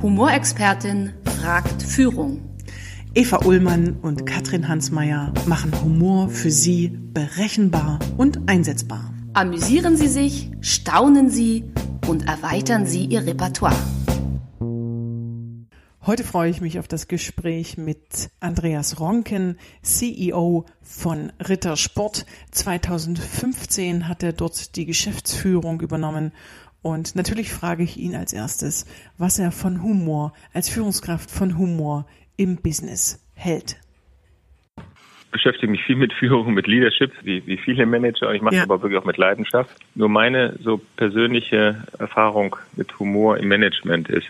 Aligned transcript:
Humorexpertin 0.00 1.12
fragt 1.24 1.82
Führung. 1.82 2.40
Eva 3.14 3.44
Ullmann 3.44 3.96
und 4.00 4.26
Katrin 4.26 4.68
Hansmeier 4.68 5.34
machen 5.46 5.72
Humor 5.82 6.28
für 6.28 6.52
Sie 6.52 6.96
berechenbar 7.12 7.98
und 8.16 8.48
einsetzbar. 8.48 9.12
Amüsieren 9.34 9.96
Sie 9.96 10.06
sich, 10.06 10.52
staunen 10.60 11.30
Sie 11.30 11.64
und 12.06 12.28
erweitern 12.28 12.86
Sie 12.86 13.06
Ihr 13.06 13.26
Repertoire. 13.26 13.74
Heute 16.06 16.24
freue 16.24 16.48
ich 16.48 16.60
mich 16.60 16.78
auf 16.78 16.88
das 16.88 17.08
Gespräch 17.08 17.76
mit 17.76 18.30
Andreas 18.40 18.98
Ronken, 19.00 19.58
CEO 19.82 20.64
von 20.80 21.32
Ritter 21.38 21.76
Sport. 21.76 22.24
2015 22.52 24.08
hat 24.08 24.22
er 24.22 24.32
dort 24.32 24.76
die 24.76 24.86
Geschäftsführung 24.86 25.80
übernommen 25.82 26.32
und 26.82 27.16
natürlich 27.16 27.52
frage 27.52 27.82
ich 27.82 27.96
ihn 27.96 28.14
als 28.14 28.32
erstes, 28.32 28.86
was 29.18 29.38
er 29.38 29.52
von 29.52 29.82
Humor, 29.82 30.32
als 30.52 30.68
Führungskraft 30.68 31.30
von 31.30 31.58
Humor 31.58 32.06
im 32.36 32.56
Business 32.56 33.24
hält. 33.34 33.76
Ich 34.76 35.32
beschäftige 35.32 35.70
mich 35.70 35.82
viel 35.84 35.96
mit 35.96 36.12
Führung, 36.14 36.54
mit 36.54 36.66
Leadership, 36.66 37.12
wie, 37.22 37.46
wie 37.46 37.58
viele 37.58 37.84
Manager, 37.84 38.28
und 38.28 38.36
ich 38.36 38.42
mache 38.42 38.54
ja. 38.54 38.60
es 38.62 38.70
aber 38.70 38.80
wirklich 38.82 38.98
auch 38.98 39.04
mit 39.04 39.18
Leidenschaft. 39.18 39.70
Nur 39.94 40.08
meine 40.08 40.56
so 40.62 40.80
persönliche 40.96 41.84
Erfahrung 41.98 42.56
mit 42.76 42.98
Humor 42.98 43.36
im 43.36 43.48
Management 43.48 44.08
ist, 44.08 44.28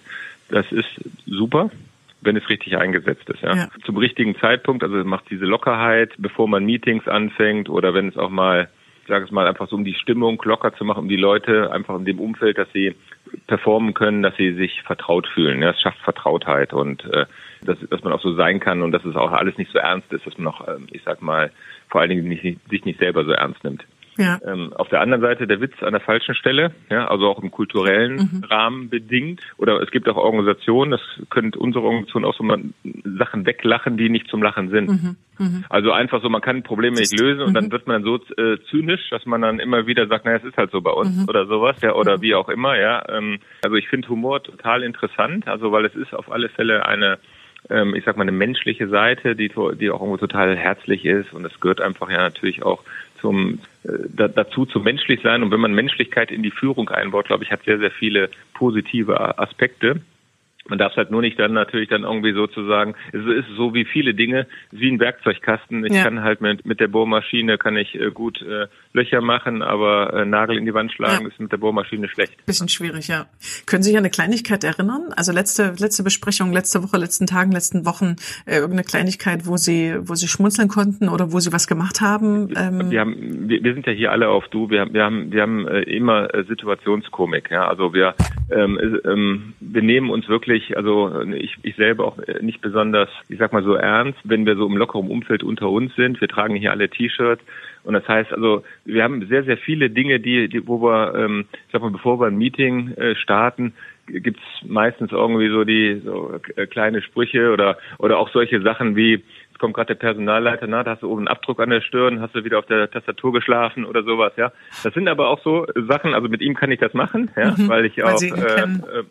das 0.49 0.71
ist 0.73 0.89
super, 1.27 1.71
wenn 2.21 2.37
es 2.37 2.49
richtig 2.49 2.77
eingesetzt 2.77 3.29
ist. 3.31 3.43
Ja. 3.43 3.55
ja. 3.55 3.69
Zum 3.85 3.97
richtigen 3.97 4.37
Zeitpunkt, 4.37 4.83
also 4.83 4.97
macht 5.05 5.31
diese 5.31 5.45
Lockerheit, 5.45 6.15
bevor 6.19 6.49
man 6.49 6.65
Meetings 6.65 7.07
anfängt 7.07 7.69
oder 7.69 7.95
wenn 7.95 8.09
es 8.09 8.17
auch 8.17 8.31
mal 8.31 8.69
sage 9.09 9.25
es 9.25 9.31
mal, 9.31 9.47
einfach 9.47 9.69
so 9.69 9.77
um 9.77 9.85
die 9.85 9.95
Stimmung 9.95 10.41
locker 10.45 10.73
zu 10.75 10.85
machen, 10.85 11.01
um 11.01 11.09
die 11.09 11.17
Leute 11.17 11.73
einfach 11.73 11.97
in 11.97 12.05
dem 12.05 12.21
Umfeld, 12.21 12.59
dass 12.59 12.71
sie 12.73 12.95
performen 13.47 13.95
können, 13.95 14.23
dass 14.23 14.37
sie 14.37 14.53
sich 14.55 14.83
vertraut 14.83 15.27
fühlen. 15.27 15.61
Ja, 15.63 15.71
es 15.71 15.81
schafft 15.81 15.99
Vertrautheit 15.99 16.73
und 16.73 17.05
äh, 17.13 17.27
dass, 17.63 17.79
dass 17.91 18.03
man 18.05 18.13
auch 18.13 18.21
so 18.21 18.35
sein 18.35 18.61
kann 18.61 18.83
und 18.83 18.93
dass 18.93 19.05
es 19.05 19.17
auch 19.17 19.33
alles 19.33 19.59
nicht 19.59 19.73
so 19.73 19.79
ernst 19.79 20.13
ist, 20.13 20.27
dass 20.27 20.39
man 20.39 20.49
auch, 20.49 20.69
ähm, 20.69 20.87
ich 20.93 21.03
sag 21.05 21.23
mal, 21.23 21.51
vor 21.89 22.01
allen 22.01 22.11
Dingen 22.11 22.29
nicht, 22.29 22.43
sich 22.69 22.85
nicht 22.85 22.99
selber 22.99 23.25
so 23.25 23.33
ernst 23.33 23.65
nimmt. 23.65 23.85
Ja. 24.19 24.41
Ähm, 24.45 24.73
auf 24.73 24.89
der 24.89 25.01
anderen 25.01 25.23
Seite 25.23 25.47
der 25.47 25.61
Witz 25.61 25.81
an 25.81 25.93
der 25.93 26.01
falschen 26.01 26.35
Stelle, 26.35 26.73
ja, 26.91 27.07
also 27.07 27.27
auch 27.29 27.41
im 27.41 27.53
kulturellen 27.53 28.17
mhm. 28.17 28.45
Rahmen 28.45 28.91
bedingt. 28.91 29.41
Oder 29.59 29.81
es 29.81 29.91
gibt 29.93 30.09
auch 30.09 30.17
Organisationen, 30.17 30.91
das 30.91 31.01
könnte 31.31 31.59
unsere 31.59 31.85
Organisation 31.85 32.25
auch 32.25 32.35
so 32.35 32.43
mal 32.43 32.61
Sachen 33.05 33.47
weglachen, 33.47 33.97
die 33.97 34.09
nicht 34.09 34.29
zum 34.29 34.43
Lachen 34.43 34.71
sind. 34.71 34.89
Mhm. 34.91 35.17
Mhm. 35.39 35.65
Also 35.69 35.93
einfach 35.93 36.21
so, 36.21 36.29
man 36.29 36.41
kann 36.41 36.65
Probleme 36.65 36.97
nicht 36.97 37.19
lösen 37.19 37.43
und 37.43 37.55
dann 37.55 37.67
mhm. 37.67 37.73
wird 37.73 37.87
man 37.87 38.03
so 38.03 38.17
äh, 38.37 38.59
zynisch, 38.71 39.09
dass 39.11 39.25
man 39.25 39.41
dann 39.41 39.61
immer 39.61 39.87
wieder 39.87 40.09
sagt, 40.09 40.25
naja, 40.25 40.39
es 40.39 40.45
ist 40.45 40.57
halt 40.57 40.73
so 40.73 40.81
bei 40.81 40.91
uns 40.91 41.17
mhm. 41.17 41.29
oder 41.29 41.47
sowas, 41.47 41.77
ja, 41.81 41.95
oder 41.95 42.21
wie 42.21 42.35
auch 42.35 42.49
immer, 42.49 42.77
ja. 42.77 43.05
Ähm, 43.09 43.39
also 43.63 43.77
ich 43.77 43.89
finde 43.89 44.09
Humor 44.09 44.43
total 44.43 44.83
interessant, 44.83 45.47
also 45.47 45.71
weil 45.71 45.85
es 45.85 45.95
ist 45.95 46.13
auf 46.13 46.31
alle 46.33 46.49
Fälle 46.49 46.87
eine 46.87 47.19
ähm, 47.71 47.95
ich 47.95 48.05
sag 48.05 48.17
mal, 48.17 48.23
eine 48.23 48.33
menschliche 48.33 48.89
Seite, 48.89 49.35
die, 49.35 49.49
die 49.49 49.91
auch 49.91 50.01
irgendwo 50.01 50.17
total 50.17 50.57
herzlich 50.57 51.05
ist 51.05 51.33
und 51.33 51.45
es 51.45 51.61
gehört 51.61 51.81
einfach 51.81 52.09
ja 52.11 52.19
natürlich 52.19 52.63
auch 52.63 52.83
zum 53.21 53.61
äh, 53.85 54.29
dazu 54.29 54.67
zu 54.67 54.81
menschlich 54.81 55.21
sein 55.23 55.43
und 55.43 55.51
wenn 55.51 55.61
man 55.61 55.75
Menschlichkeit 55.75 56.31
in 56.31 56.43
die 56.43 56.51
Führung 56.51 56.89
einbaut, 56.89 57.27
glaube 57.27 57.45
ich, 57.45 57.51
hat 57.51 57.65
sehr 57.65 57.79
sehr 57.79 57.91
viele 57.91 58.31
positive 58.55 59.39
Aspekte. 59.39 60.01
Man 60.69 60.79
darf 60.79 60.93
es 60.93 60.97
halt 60.97 61.11
nur 61.11 61.23
nicht 61.23 61.39
dann 61.39 61.53
natürlich 61.53 61.89
dann 61.89 62.05
irgendwie 62.05 62.33
sozusagen, 62.33 62.95
es 63.13 63.25
ist 63.25 63.57
so 63.57 63.75
wie 63.75 63.85
viele 63.85 64.15
Dinge, 64.15 64.47
wie 64.71 64.91
ein 64.91 65.01
Werkzeugkasten. 65.01 65.85
Ich 65.85 65.95
ja. 65.95 66.05
kann 66.05 66.23
halt 66.23 66.41
mit, 66.41 66.67
mit 66.67 66.81
der 66.81 66.89
Bohrmaschine 66.89 67.59
kann 67.59 67.77
ich 67.77 67.95
äh, 67.95 68.11
gut 68.11 68.43
äh, 68.43 68.67
Löcher 68.93 69.21
machen, 69.21 69.63
aber 69.63 70.13
äh, 70.13 70.25
Nagel 70.25 70.59
in 70.59 70.65
die 70.65 70.75
Wand 70.75 70.93
schlagen 70.93 71.25
ja. 71.25 71.29
ist 71.29 71.41
mit 71.41 71.53
der 71.53 71.57
Bohrmaschine 71.57 72.09
schlecht. 72.09 72.45
Bisschen 72.47 72.69
schwierig, 72.69 73.09
ja. 73.09 73.27
Können 73.67 73.83
Sie 73.83 73.91
sich 73.91 73.97
an 73.97 74.05
eine 74.05 74.11
Kleinigkeit 74.11 74.65
erinnern? 74.65 75.13
Also 75.17 75.33
letzte, 75.33 75.75
letzte 75.79 76.03
Besprechung, 76.03 76.53
letzte 76.53 76.83
Woche, 76.83 76.97
letzten 76.99 77.27
Tagen, 77.27 77.53
letzten 77.53 77.87
Wochen, 77.87 78.17
äh, 78.47 78.57
irgendeine 78.57 78.85
Kleinigkeit, 78.85 79.47
wo 79.47 79.57
Sie, 79.57 79.95
wo 80.01 80.15
Sie 80.15 80.29
schmunzeln 80.29 80.69
konnten 80.69 81.09
oder 81.09 81.33
wo 81.33 81.41
Sie 81.41 81.53
was 81.53 81.67
gemacht 81.67 82.01
haben? 82.01 82.53
Ähm. 82.57 82.91
Wir 82.91 83.01
haben, 83.01 83.49
wir, 83.49 83.63
wir 83.63 83.75
sind 83.75 83.87
ja 83.87 83.93
hier 83.93 84.13
alle 84.13 84.29
auf 84.29 84.49
Du. 84.49 84.71
Wir 84.71 84.81
haben, 84.81 84.93
wir 84.93 85.05
haben, 85.05 85.33
wir 85.33 85.43
haben 85.43 85.69
äh, 85.69 85.83
immer 85.83 86.35
äh, 86.35 86.45
Situationskomik. 86.45 87.51
Ja, 87.51 87.69
also 87.69 87.95
wir, 87.95 88.15
ähm, 88.51 88.79
äh, 88.79 89.09
ähm, 89.09 89.55
wir 89.61 89.83
nehmen 89.83 90.11
uns 90.11 90.29
wirklich 90.29 90.58
wirklich, 90.59 90.77
also 90.77 91.21
ich, 91.33 91.57
ich 91.63 91.77
selber 91.77 92.07
auch 92.07 92.19
nicht 92.41 92.61
besonders, 92.61 93.09
ich 93.29 93.39
sag 93.39 93.53
mal 93.53 93.63
so 93.63 93.75
ernst, 93.75 94.19
wenn 94.25 94.47
wir 94.47 94.57
so 94.57 94.67
im 94.67 94.77
lockeren 94.77 95.09
Umfeld 95.09 95.43
unter 95.43 95.69
uns 95.71 95.95
sind. 95.95 96.21
Wir 96.21 96.29
tragen 96.29 96.55
hier 96.57 96.73
alle 96.73 96.89
T-Shirts. 96.89 97.43
Und 97.85 97.95
das 97.95 98.07
heißt 98.07 98.33
also, 98.33 98.65
wir 98.85 99.03
haben 99.03 99.27
sehr, 99.29 99.45
sehr 99.45 99.57
viele 99.57 99.91
Dinge, 99.91 100.21
die, 100.21 100.49
die 100.49 100.67
wo 100.67 100.83
wir, 100.83 101.15
ähm, 101.15 101.47
ich 101.53 101.73
sag 101.73 101.83
mal, 101.83 101.91
bevor 101.91 102.21
wir 102.21 102.27
ein 102.27 102.37
Meeting 102.37 102.93
äh, 102.97 103.15
starten, 103.15 103.73
gibt's 104.07 104.43
meistens 104.67 105.13
irgendwie 105.13 105.49
so 105.49 105.65
die 105.65 106.01
so 106.05 106.41
äh, 106.57 106.67
kleine 106.67 107.03
Sprüche 107.03 107.53
oder 107.53 107.77
oder 107.99 108.19
auch 108.19 108.31
solche 108.31 108.63
Sachen 108.63 108.97
wie 108.97 109.23
jetzt 109.59 109.61
kommt 109.61 109.75
gerade 109.75 109.89
der 109.89 109.97
Personalleiter, 109.97 110.69
na, 110.69 110.85
da 110.85 110.93
hast 110.93 111.03
du 111.03 111.11
oben 111.11 111.23
einen 111.23 111.29
Abdruck 111.29 111.61
an 111.61 111.71
der 111.71 111.81
Stirn, 111.81 112.21
hast 112.21 112.35
du 112.35 112.45
wieder 112.45 112.61
auf 112.61 112.67
der 112.67 112.89
Tastatur 112.91 113.33
geschlafen 113.33 113.85
oder 113.85 114.05
sowas, 114.05 114.33
ja. 114.37 114.53
Das 114.85 114.95
sind 114.95 115.09
aber 115.09 115.29
auch 115.29 115.43
so 115.43 115.67
Sachen, 115.75 116.15
also 116.15 116.29
mit 116.29 116.41
ihm 116.41 116.55
kann 116.55 116.71
ich 116.71 116.79
das 116.79 116.95
machen, 116.95 117.31
ja, 117.37 117.51
mhm, 117.51 117.69
weil 117.69 117.85
ich 117.87 117.97
weil 117.99 118.15
auch 118.15 118.23
äh, 118.23 119.05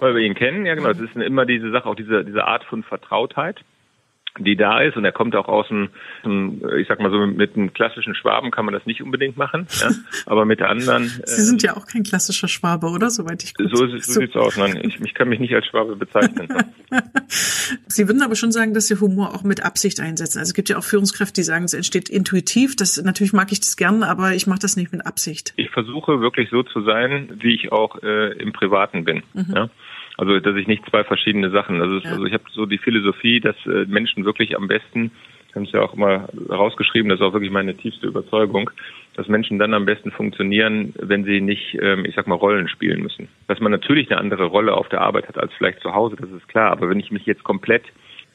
weil 0.00 0.14
wir 0.14 0.22
ihn 0.22 0.34
kennen, 0.34 0.64
ja 0.64 0.74
genau. 0.74 0.88
Es 0.88 1.00
ist 1.00 1.14
immer 1.16 1.44
diese 1.44 1.70
Sache, 1.70 1.88
auch 1.88 1.94
diese, 1.94 2.24
diese 2.24 2.46
Art 2.46 2.64
von 2.64 2.82
Vertrautheit 2.82 3.60
die 4.38 4.56
da 4.56 4.80
ist 4.80 4.96
und 4.96 5.04
er 5.04 5.12
kommt 5.12 5.34
auch 5.36 5.48
aus 5.48 5.68
dem, 5.68 5.90
ich 6.78 6.88
sag 6.88 7.00
mal 7.00 7.10
so 7.10 7.26
mit 7.26 7.56
einem 7.56 7.72
klassischen 7.72 8.14
Schwaben 8.14 8.50
kann 8.50 8.64
man 8.64 8.74
das 8.74 8.86
nicht 8.86 9.02
unbedingt 9.02 9.36
machen, 9.36 9.66
ja, 9.80 9.90
aber 10.26 10.44
mit 10.44 10.62
anderen. 10.62 11.04
Sie 11.24 11.42
sind 11.42 11.62
ja 11.62 11.76
auch 11.76 11.86
kein 11.86 12.02
klassischer 12.02 12.48
Schwabe, 12.48 12.88
oder 12.88 13.10
soweit 13.10 13.42
ich 13.44 13.54
gut. 13.54 13.70
So, 13.70 13.86
so, 13.86 13.98
so 13.98 14.20
sieht's 14.20 14.36
aus. 14.36 14.56
Nein, 14.56 14.80
ich, 14.82 15.00
ich 15.00 15.14
kann 15.14 15.28
mich 15.28 15.40
nicht 15.40 15.54
als 15.54 15.66
Schwabe 15.66 15.96
bezeichnen. 15.96 16.48
Sie 17.86 18.08
würden 18.08 18.22
aber 18.22 18.36
schon 18.36 18.52
sagen, 18.52 18.74
dass 18.74 18.86
Sie 18.86 19.00
Humor 19.00 19.34
auch 19.34 19.42
mit 19.42 19.64
Absicht 19.64 20.00
einsetzen. 20.00 20.38
Also 20.38 20.50
es 20.50 20.54
gibt 20.54 20.68
ja 20.68 20.78
auch 20.78 20.84
Führungskräfte, 20.84 21.40
die 21.40 21.44
sagen, 21.44 21.64
es 21.64 21.74
entsteht 21.74 22.08
intuitiv. 22.08 22.76
Das 22.76 23.02
natürlich 23.02 23.32
mag 23.32 23.52
ich 23.52 23.60
das 23.60 23.76
gern, 23.76 24.02
aber 24.02 24.32
ich 24.32 24.46
mache 24.46 24.60
das 24.60 24.76
nicht 24.76 24.92
mit 24.92 25.06
Absicht. 25.06 25.52
Ich 25.56 25.70
versuche 25.70 26.20
wirklich 26.20 26.50
so 26.50 26.62
zu 26.62 26.82
sein, 26.82 27.28
wie 27.40 27.54
ich 27.54 27.72
auch 27.72 28.02
äh, 28.02 28.32
im 28.38 28.52
Privaten 28.52 29.04
bin. 29.04 29.22
Mhm. 29.34 29.52
Ja. 29.54 29.70
Also 30.16 30.38
dass 30.40 30.56
ich 30.56 30.66
nicht 30.66 30.84
zwei 30.88 31.04
verschiedene 31.04 31.50
Sachen. 31.50 31.80
Also, 31.80 31.98
ja. 31.98 32.10
also 32.10 32.24
ich 32.24 32.32
habe 32.32 32.44
so 32.50 32.66
die 32.66 32.78
Philosophie, 32.78 33.40
dass 33.40 33.56
äh, 33.66 33.84
Menschen 33.86 34.24
wirklich 34.24 34.56
am 34.56 34.68
besten, 34.68 35.10
ich 35.48 35.54
habe 35.54 35.66
es 35.66 35.72
ja 35.72 35.82
auch 35.82 35.94
immer 35.94 36.28
rausgeschrieben, 36.50 37.08
das 37.08 37.20
ist 37.20 37.26
auch 37.26 37.32
wirklich 37.32 37.50
meine 37.50 37.76
tiefste 37.76 38.06
Überzeugung, 38.06 38.70
dass 39.14 39.28
Menschen 39.28 39.58
dann 39.58 39.74
am 39.74 39.86
besten 39.86 40.10
funktionieren, 40.10 40.94
wenn 40.98 41.24
sie 41.24 41.40
nicht, 41.40 41.78
ähm, 41.80 42.04
ich 42.04 42.14
sag 42.14 42.26
mal, 42.26 42.34
Rollen 42.34 42.68
spielen 42.68 43.02
müssen. 43.02 43.28
Dass 43.48 43.60
man 43.60 43.72
natürlich 43.72 44.10
eine 44.10 44.20
andere 44.20 44.44
Rolle 44.44 44.74
auf 44.74 44.88
der 44.88 45.00
Arbeit 45.00 45.28
hat 45.28 45.38
als 45.38 45.52
vielleicht 45.54 45.80
zu 45.80 45.94
Hause, 45.94 46.16
das 46.16 46.30
ist 46.30 46.48
klar. 46.48 46.72
Aber 46.72 46.88
wenn 46.88 47.00
ich 47.00 47.10
mich 47.10 47.26
jetzt 47.26 47.44
komplett 47.44 47.84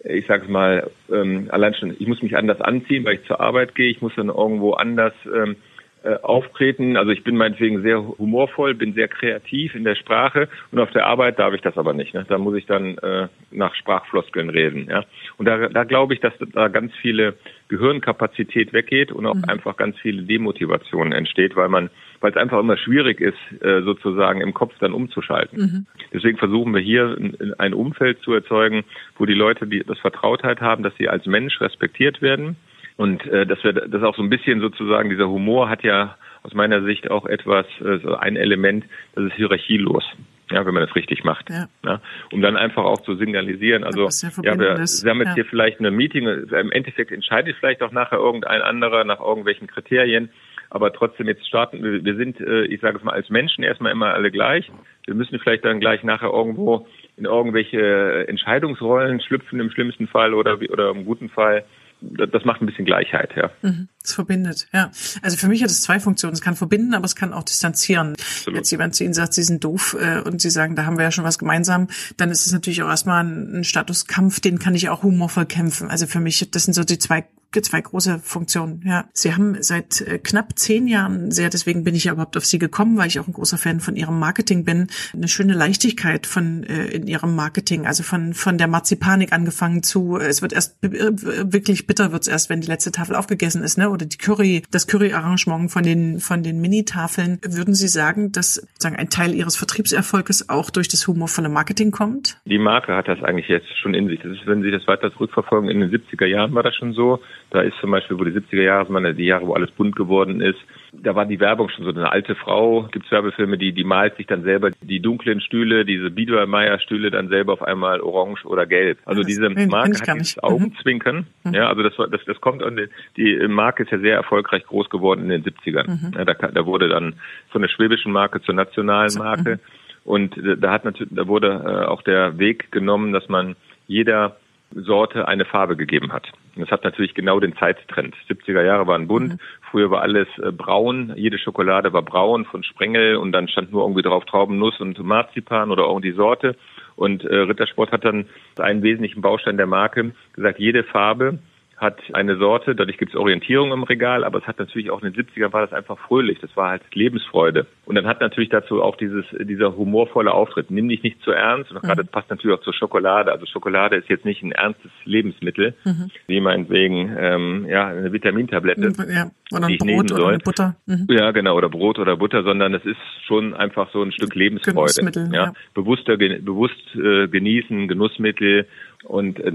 ich 0.03 0.25
sage 0.25 0.45
es 0.45 0.49
mal, 0.49 0.89
ähm, 1.11 1.47
allein 1.51 1.73
schon, 1.75 1.95
ich 1.97 2.07
muss 2.07 2.21
mich 2.21 2.35
anders 2.35 2.59
anziehen, 2.61 3.05
weil 3.05 3.15
ich 3.15 3.25
zur 3.25 3.39
Arbeit 3.39 3.75
gehe, 3.75 3.91
ich 3.91 4.01
muss 4.01 4.13
dann 4.15 4.29
irgendwo 4.29 4.73
anders 4.73 5.13
ähm, 5.25 5.55
äh, 6.03 6.15
auftreten. 6.23 6.97
Also 6.97 7.11
ich 7.11 7.23
bin 7.23 7.37
meinetwegen 7.37 7.83
sehr 7.83 8.03
humorvoll, 8.17 8.73
bin 8.73 8.93
sehr 8.93 9.07
kreativ 9.07 9.75
in 9.75 9.83
der 9.83 9.93
Sprache 9.93 10.49
und 10.71 10.79
auf 10.79 10.89
der 10.89 11.05
Arbeit 11.05 11.37
darf 11.37 11.53
ich 11.53 11.61
das 11.61 11.77
aber 11.77 11.93
nicht. 11.93 12.15
Ne? 12.15 12.25
Da 12.27 12.39
muss 12.39 12.55
ich 12.55 12.65
dann 12.65 12.97
äh, 12.97 13.27
nach 13.51 13.75
Sprachfloskeln 13.75 14.49
reden. 14.49 14.87
Ja? 14.89 15.05
Und 15.37 15.45
da, 15.45 15.69
da 15.69 15.83
glaube 15.83 16.15
ich, 16.15 16.19
dass 16.19 16.33
da 16.53 16.69
ganz 16.69 16.91
viele 17.01 17.35
Gehirnkapazität 17.67 18.73
weggeht 18.73 19.11
und 19.11 19.27
auch 19.27 19.35
mhm. 19.35 19.45
einfach 19.47 19.77
ganz 19.77 19.95
viele 19.99 20.23
Demotivation 20.23 21.11
entsteht, 21.11 21.55
weil 21.55 21.69
man, 21.69 21.91
weil 22.19 22.31
es 22.31 22.37
einfach 22.37 22.59
immer 22.59 22.77
schwierig 22.77 23.21
ist, 23.21 23.37
äh, 23.61 23.83
sozusagen 23.83 24.41
im 24.41 24.55
Kopf 24.55 24.73
dann 24.79 24.93
umzuschalten. 24.93 25.59
Mhm. 25.59 25.85
Deswegen 26.11 26.39
versuchen 26.39 26.73
wir 26.73 26.81
hier 26.81 27.15
ein, 27.15 27.53
ein 27.59 27.73
Umfeld 27.75 28.19
zu 28.23 28.33
erzeugen, 28.33 28.85
wo 29.19 29.27
die 29.27 29.35
Leute 29.35 29.67
die, 29.67 29.83
das 29.85 29.99
Vertrautheit 29.99 30.61
haben, 30.61 30.81
dass 30.81 30.95
sie 30.97 31.09
als 31.09 31.27
Mensch 31.27 31.61
respektiert 31.61 32.23
werden 32.23 32.57
und 33.01 33.25
äh, 33.25 33.47
dass 33.47 33.63
wir 33.63 33.73
das 33.73 34.03
auch 34.03 34.15
so 34.15 34.21
ein 34.21 34.29
bisschen 34.29 34.61
sozusagen, 34.61 35.09
dieser 35.09 35.27
Humor 35.27 35.69
hat 35.69 35.83
ja 35.83 36.17
aus 36.43 36.53
meiner 36.53 36.83
Sicht 36.83 37.09
auch 37.09 37.25
etwas, 37.25 37.65
äh, 37.83 37.97
so 37.97 38.13
ein 38.13 38.35
Element, 38.35 38.85
das 39.15 39.25
ist 39.25 39.33
hierarchielos. 39.33 40.03
Ja, 40.51 40.65
wenn 40.67 40.73
man 40.75 40.85
das 40.85 40.95
richtig 40.95 41.23
macht. 41.23 41.49
Ja. 41.49 41.65
ja 41.83 41.99
um 42.31 42.43
dann 42.43 42.57
einfach 42.57 42.83
auch 42.83 43.01
zu 43.01 43.15
signalisieren, 43.15 43.83
also 43.83 44.03
ja, 44.43 44.59
wir, 44.59 44.77
wir 44.77 44.77
haben 44.77 45.19
jetzt 45.19 45.29
ja. 45.29 45.33
hier 45.33 45.45
vielleicht 45.45 45.79
eine 45.79 45.89
Meeting, 45.89 46.27
im 46.27 46.71
Endeffekt 46.71 47.11
entscheidet 47.11 47.55
vielleicht 47.59 47.81
auch 47.81 47.91
nachher 47.91 48.19
irgendein 48.19 48.61
anderer 48.61 49.03
nach 49.03 49.19
irgendwelchen 49.19 49.65
Kriterien, 49.65 50.29
aber 50.69 50.93
trotzdem 50.93 51.27
jetzt 51.27 51.47
starten 51.47 51.81
wir, 51.81 52.05
wir 52.05 52.15
sind, 52.17 52.39
äh, 52.39 52.65
ich 52.65 52.81
sage 52.81 52.99
es 52.99 53.03
mal, 53.03 53.13
als 53.13 53.31
Menschen 53.31 53.63
erstmal 53.63 53.93
immer 53.93 54.13
alle 54.13 54.29
gleich. 54.29 54.69
Wir 55.07 55.15
müssen 55.15 55.39
vielleicht 55.39 55.65
dann 55.65 55.79
gleich 55.79 56.03
nachher 56.03 56.29
irgendwo 56.29 56.85
in 57.17 57.25
irgendwelche 57.25 58.27
Entscheidungsrollen 58.27 59.21
schlüpfen 59.21 59.59
im 59.59 59.71
schlimmsten 59.71 60.07
Fall 60.07 60.35
oder, 60.35 60.59
oder 60.69 60.91
im 60.91 61.03
guten 61.05 61.29
Fall 61.29 61.63
das 62.01 62.45
macht 62.45 62.61
ein 62.61 62.65
bisschen 62.65 62.85
Gleichheit, 62.85 63.31
ja. 63.35 63.51
Mhm, 63.61 63.87
es 64.03 64.13
verbindet, 64.13 64.67
ja. 64.73 64.91
Also 65.21 65.37
für 65.37 65.47
mich 65.47 65.61
hat 65.61 65.69
es 65.69 65.81
zwei 65.81 65.99
Funktionen. 65.99 66.33
Es 66.33 66.41
kann 66.41 66.55
verbinden, 66.55 66.93
aber 66.93 67.05
es 67.05 67.15
kann 67.15 67.33
auch 67.33 67.43
distanzieren. 67.43 68.13
Absolut. 68.13 68.57
Jetzt 68.57 68.71
jemand 68.71 68.95
zu 68.95 69.03
Ihnen 69.03 69.13
sagt, 69.13 69.33
Sie 69.33 69.43
sind 69.43 69.63
doof 69.63 69.95
äh, 69.99 70.19
und 70.21 70.41
Sie 70.41 70.49
sagen, 70.49 70.75
da 70.75 70.85
haben 70.85 70.97
wir 70.97 71.03
ja 71.03 71.11
schon 71.11 71.23
was 71.23 71.37
gemeinsam, 71.37 71.87
dann 72.17 72.31
ist 72.31 72.45
es 72.45 72.51
natürlich 72.51 72.81
auch 72.83 72.89
erstmal 72.89 73.23
ein, 73.23 73.59
ein 73.59 73.63
Statuskampf, 73.63 74.39
den 74.39 74.59
kann 74.59 74.75
ich 74.75 74.89
auch 74.89 75.03
humorvoll 75.03 75.45
kämpfen. 75.45 75.89
Also 75.89 76.07
für 76.07 76.19
mich, 76.19 76.49
das 76.51 76.63
sind 76.63 76.73
so 76.73 76.83
die 76.83 76.99
zwei 76.99 77.25
zwei 77.59 77.81
große 77.81 78.19
Funktionen. 78.19 78.81
Ja, 78.85 79.05
Sie 79.11 79.33
haben 79.33 79.61
seit 79.61 80.01
äh, 80.01 80.19
knapp 80.19 80.57
zehn 80.57 80.87
Jahren 80.87 81.31
sehr, 81.31 81.49
deswegen 81.49 81.83
bin 81.83 81.95
ich 81.95 82.05
ja 82.05 82.13
überhaupt 82.13 82.37
auf 82.37 82.45
Sie 82.45 82.59
gekommen, 82.59 82.97
weil 82.97 83.07
ich 83.07 83.19
auch 83.19 83.27
ein 83.27 83.33
großer 83.33 83.57
Fan 83.57 83.81
von 83.81 83.97
Ihrem 83.97 84.19
Marketing 84.19 84.63
bin, 84.63 84.87
eine 85.13 85.27
schöne 85.27 85.53
Leichtigkeit 85.53 86.25
von 86.25 86.63
äh, 86.63 86.85
in 86.85 87.07
Ihrem 87.07 87.35
Marketing, 87.35 87.85
also 87.85 88.03
von 88.03 88.33
von 88.33 88.57
der 88.57 88.67
Marzipanik 88.67 89.33
angefangen 89.33 89.83
zu, 89.83 90.17
äh, 90.17 90.27
es 90.27 90.41
wird 90.41 90.53
erst 90.53 90.77
wirklich 90.81 91.87
bitter 91.87 92.13
wird's 92.13 92.27
erst, 92.27 92.49
wenn 92.49 92.61
die 92.61 92.67
letzte 92.67 92.91
Tafel 92.91 93.15
aufgegessen 93.15 93.63
ist, 93.63 93.77
ne? 93.77 93.89
Oder 93.89 94.05
die 94.05 94.17
Curry, 94.17 94.63
das 94.71 94.87
Curry-Arrangement 94.87 95.71
von 95.71 95.83
den 95.83 96.19
von 96.19 96.43
den 96.43 96.61
Mini-Tafeln. 96.61 97.39
Würden 97.45 97.73
Sie 97.73 97.89
sagen, 97.89 98.31
dass 98.31 98.65
sagen 98.77 98.95
ein 98.95 99.09
Teil 99.09 99.33
Ihres 99.33 99.57
Vertriebserfolges 99.57 100.49
auch 100.49 100.69
durch 100.69 100.87
das 100.87 101.07
humorvolle 101.07 101.49
Marketing 101.49 101.91
kommt? 101.91 102.37
Die 102.45 102.57
Marke 102.57 102.95
hat 102.95 103.07
das 103.07 103.21
eigentlich 103.23 103.47
jetzt 103.47 103.67
schon 103.81 103.93
in 103.93 104.07
sich. 104.07 104.19
Das 104.21 104.31
ist, 104.31 104.45
wenn 104.45 104.61
Sie 104.61 104.71
das 104.71 104.87
weiter 104.87 105.11
zurückverfolgen, 105.11 105.69
in 105.69 105.79
den 105.79 105.91
70er 105.91 106.25
Jahren 106.25 106.53
war 106.53 106.63
das 106.63 106.75
schon 106.75 106.93
so. 106.93 107.19
Da 107.51 107.61
ist 107.61 107.77
zum 107.81 107.91
Beispiel, 107.91 108.17
wo 108.17 108.23
die 108.23 108.31
70er 108.31 108.61
Jahre 108.61 108.93
waren, 108.93 109.15
die 109.15 109.25
Jahre, 109.25 109.45
wo 109.45 109.53
alles 109.53 109.71
bunt 109.71 109.95
geworden 109.95 110.39
ist, 110.39 110.59
da 110.93 111.15
war 111.15 111.25
die 111.25 111.39
Werbung 111.41 111.67
schon 111.69 111.83
so 111.83 111.91
eine 111.91 112.09
alte 112.09 112.33
Frau. 112.33 112.87
Gibt 112.91 113.05
es 113.05 113.11
Werbefilme, 113.11 113.57
die, 113.57 113.73
die 113.73 113.83
malt 113.83 114.15
sich 114.15 114.25
dann 114.25 114.43
selber 114.43 114.71
die 114.81 115.01
dunklen 115.01 115.41
Stühle, 115.41 115.83
diese 115.83 116.11
Biedermeier-Stühle 116.11 117.11
dann 117.11 117.27
selber 117.27 117.53
auf 117.53 117.61
einmal 117.61 117.99
orange 117.99 118.45
oder 118.45 118.65
gelb. 118.65 118.99
Also 119.05 119.23
diese 119.23 119.49
Marke 119.49 119.99
hat 119.99 120.15
dieses 120.15 120.37
mhm. 120.37 120.43
Augenzwinkern. 120.43 121.27
Mhm. 121.43 121.53
Ja, 121.53 121.67
also 121.67 121.83
das, 121.83 121.93
das, 122.09 122.21
das 122.25 122.39
kommt 122.39 122.63
an, 122.63 122.79
die 123.17 123.47
Marke 123.49 123.83
ist 123.83 123.91
ja 123.91 123.99
sehr 123.99 124.15
erfolgreich 124.15 124.63
groß 124.63 124.89
geworden 124.89 125.29
in 125.29 125.29
den 125.29 125.43
70ern. 125.43 125.89
Mhm. 125.89 126.11
Ja, 126.17 126.23
da, 126.23 126.33
da 126.33 126.65
wurde 126.65 126.87
dann 126.87 127.15
von 127.49 127.61
der 127.61 127.69
schwäbischen 127.69 128.13
Marke 128.13 128.41
zur 128.41 128.53
nationalen 128.53 129.13
Marke. 129.17 129.55
Mhm. 129.55 129.59
Und 130.03 130.35
da 130.59 130.71
hat 130.71 130.85
natürlich, 130.85 131.13
da 131.13 131.27
wurde 131.27 131.47
äh, 131.65 131.85
auch 131.85 132.01
der 132.01 132.39
Weg 132.39 132.71
genommen, 132.71 133.11
dass 133.11 133.27
man 133.29 133.55
jeder 133.87 134.37
Sorte 134.73 135.27
eine 135.27 135.45
Farbe 135.45 135.75
gegeben 135.75 136.13
hat. 136.13 136.31
Und 136.55 136.61
das 136.61 136.71
hat 136.71 136.83
natürlich 136.83 137.13
genau 137.13 137.39
den 137.39 137.55
Zeittrend. 137.55 138.15
70er 138.29 138.61
Jahre 138.61 138.87
waren 138.87 139.07
bunt, 139.07 139.33
mhm. 139.33 139.39
früher 139.69 139.89
war 139.89 140.01
alles 140.01 140.27
äh, 140.37 140.51
braun, 140.51 141.13
jede 141.15 141.37
Schokolade 141.37 141.93
war 141.93 142.01
braun 142.01 142.45
von 142.45 142.63
Sprengel 142.63 143.15
und 143.15 143.31
dann 143.31 143.47
stand 143.47 143.71
nur 143.71 143.83
irgendwie 143.83 144.01
drauf 144.01 144.25
Traubennuss 144.25 144.79
und 144.79 144.99
Marzipan 144.99 145.71
oder 145.71 145.83
irgendwie 145.83 146.11
Sorte. 146.11 146.55
Und 146.95 147.23
äh, 147.23 147.35
Rittersport 147.35 147.91
hat 147.91 148.05
dann 148.05 148.25
einen 148.59 148.83
wesentlichen 148.83 149.21
Baustein 149.21 149.57
der 149.57 149.67
Marke 149.67 150.11
gesagt, 150.33 150.59
jede 150.59 150.83
Farbe 150.83 151.39
hat 151.81 151.99
eine 152.13 152.37
Sorte, 152.37 152.75
dadurch 152.75 152.99
gibt 152.99 153.13
es 153.13 153.19
Orientierung 153.19 153.71
im 153.71 153.81
Regal, 153.81 154.23
aber 154.23 154.37
es 154.37 154.45
hat 154.45 154.59
natürlich 154.59 154.91
auch 154.91 155.01
in 155.01 155.11
den 155.11 155.25
70ern 155.25 155.51
war 155.51 155.61
das 155.61 155.73
einfach 155.73 155.97
fröhlich, 155.97 156.37
das 156.39 156.55
war 156.55 156.69
halt 156.69 156.83
Lebensfreude. 156.93 157.65
Und 157.85 157.95
dann 157.95 158.05
hat 158.05 158.21
natürlich 158.21 158.51
dazu 158.51 158.83
auch 158.83 158.95
dieses, 158.97 159.25
dieser 159.39 159.75
humorvolle 159.75 160.31
Auftritt, 160.31 160.69
nimm 160.69 160.87
dich 160.87 161.01
nicht 161.01 161.23
zu 161.23 161.31
ernst, 161.31 161.71
und 161.71 161.81
gerade 161.81 162.03
mhm. 162.03 162.09
passt 162.09 162.29
natürlich 162.29 162.55
auch 162.55 162.63
zur 162.63 162.75
Schokolade. 162.75 163.31
Also 163.31 163.47
Schokolade 163.47 163.95
ist 163.95 164.09
jetzt 164.09 164.25
nicht 164.25 164.43
ein 164.43 164.51
ernstes 164.51 164.91
Lebensmittel, 165.05 165.73
mhm. 165.83 166.11
wie 166.27 166.39
meinetwegen, 166.39 167.15
ähm, 167.17 167.65
ja, 167.67 167.87
eine 167.87 168.13
Vitamintablette. 168.13 168.93
Ja, 169.09 169.31
oder 169.51 169.65
ein 169.65 169.77
Brot 169.79 170.11
oder 170.11 170.37
Butter. 170.37 170.75
Mhm. 170.85 171.07
Ja, 171.09 171.31
genau, 171.31 171.57
oder 171.57 171.69
Brot 171.69 171.97
oder 171.97 172.15
Butter, 172.15 172.43
sondern 172.43 172.75
es 172.75 172.85
ist 172.85 172.97
schon 173.25 173.55
einfach 173.55 173.91
so 173.91 174.03
ein 174.03 174.11
Stück 174.11 174.35
Lebensfreude. 174.35 175.29
Ja. 175.33 175.45
ja. 175.45 175.53
Bewusster, 175.73 176.15
bewusst 176.15 176.95
äh, 176.95 177.27
genießen, 177.27 177.87
Genussmittel, 177.87 178.67
und 179.03 179.39
äh, 179.39 179.51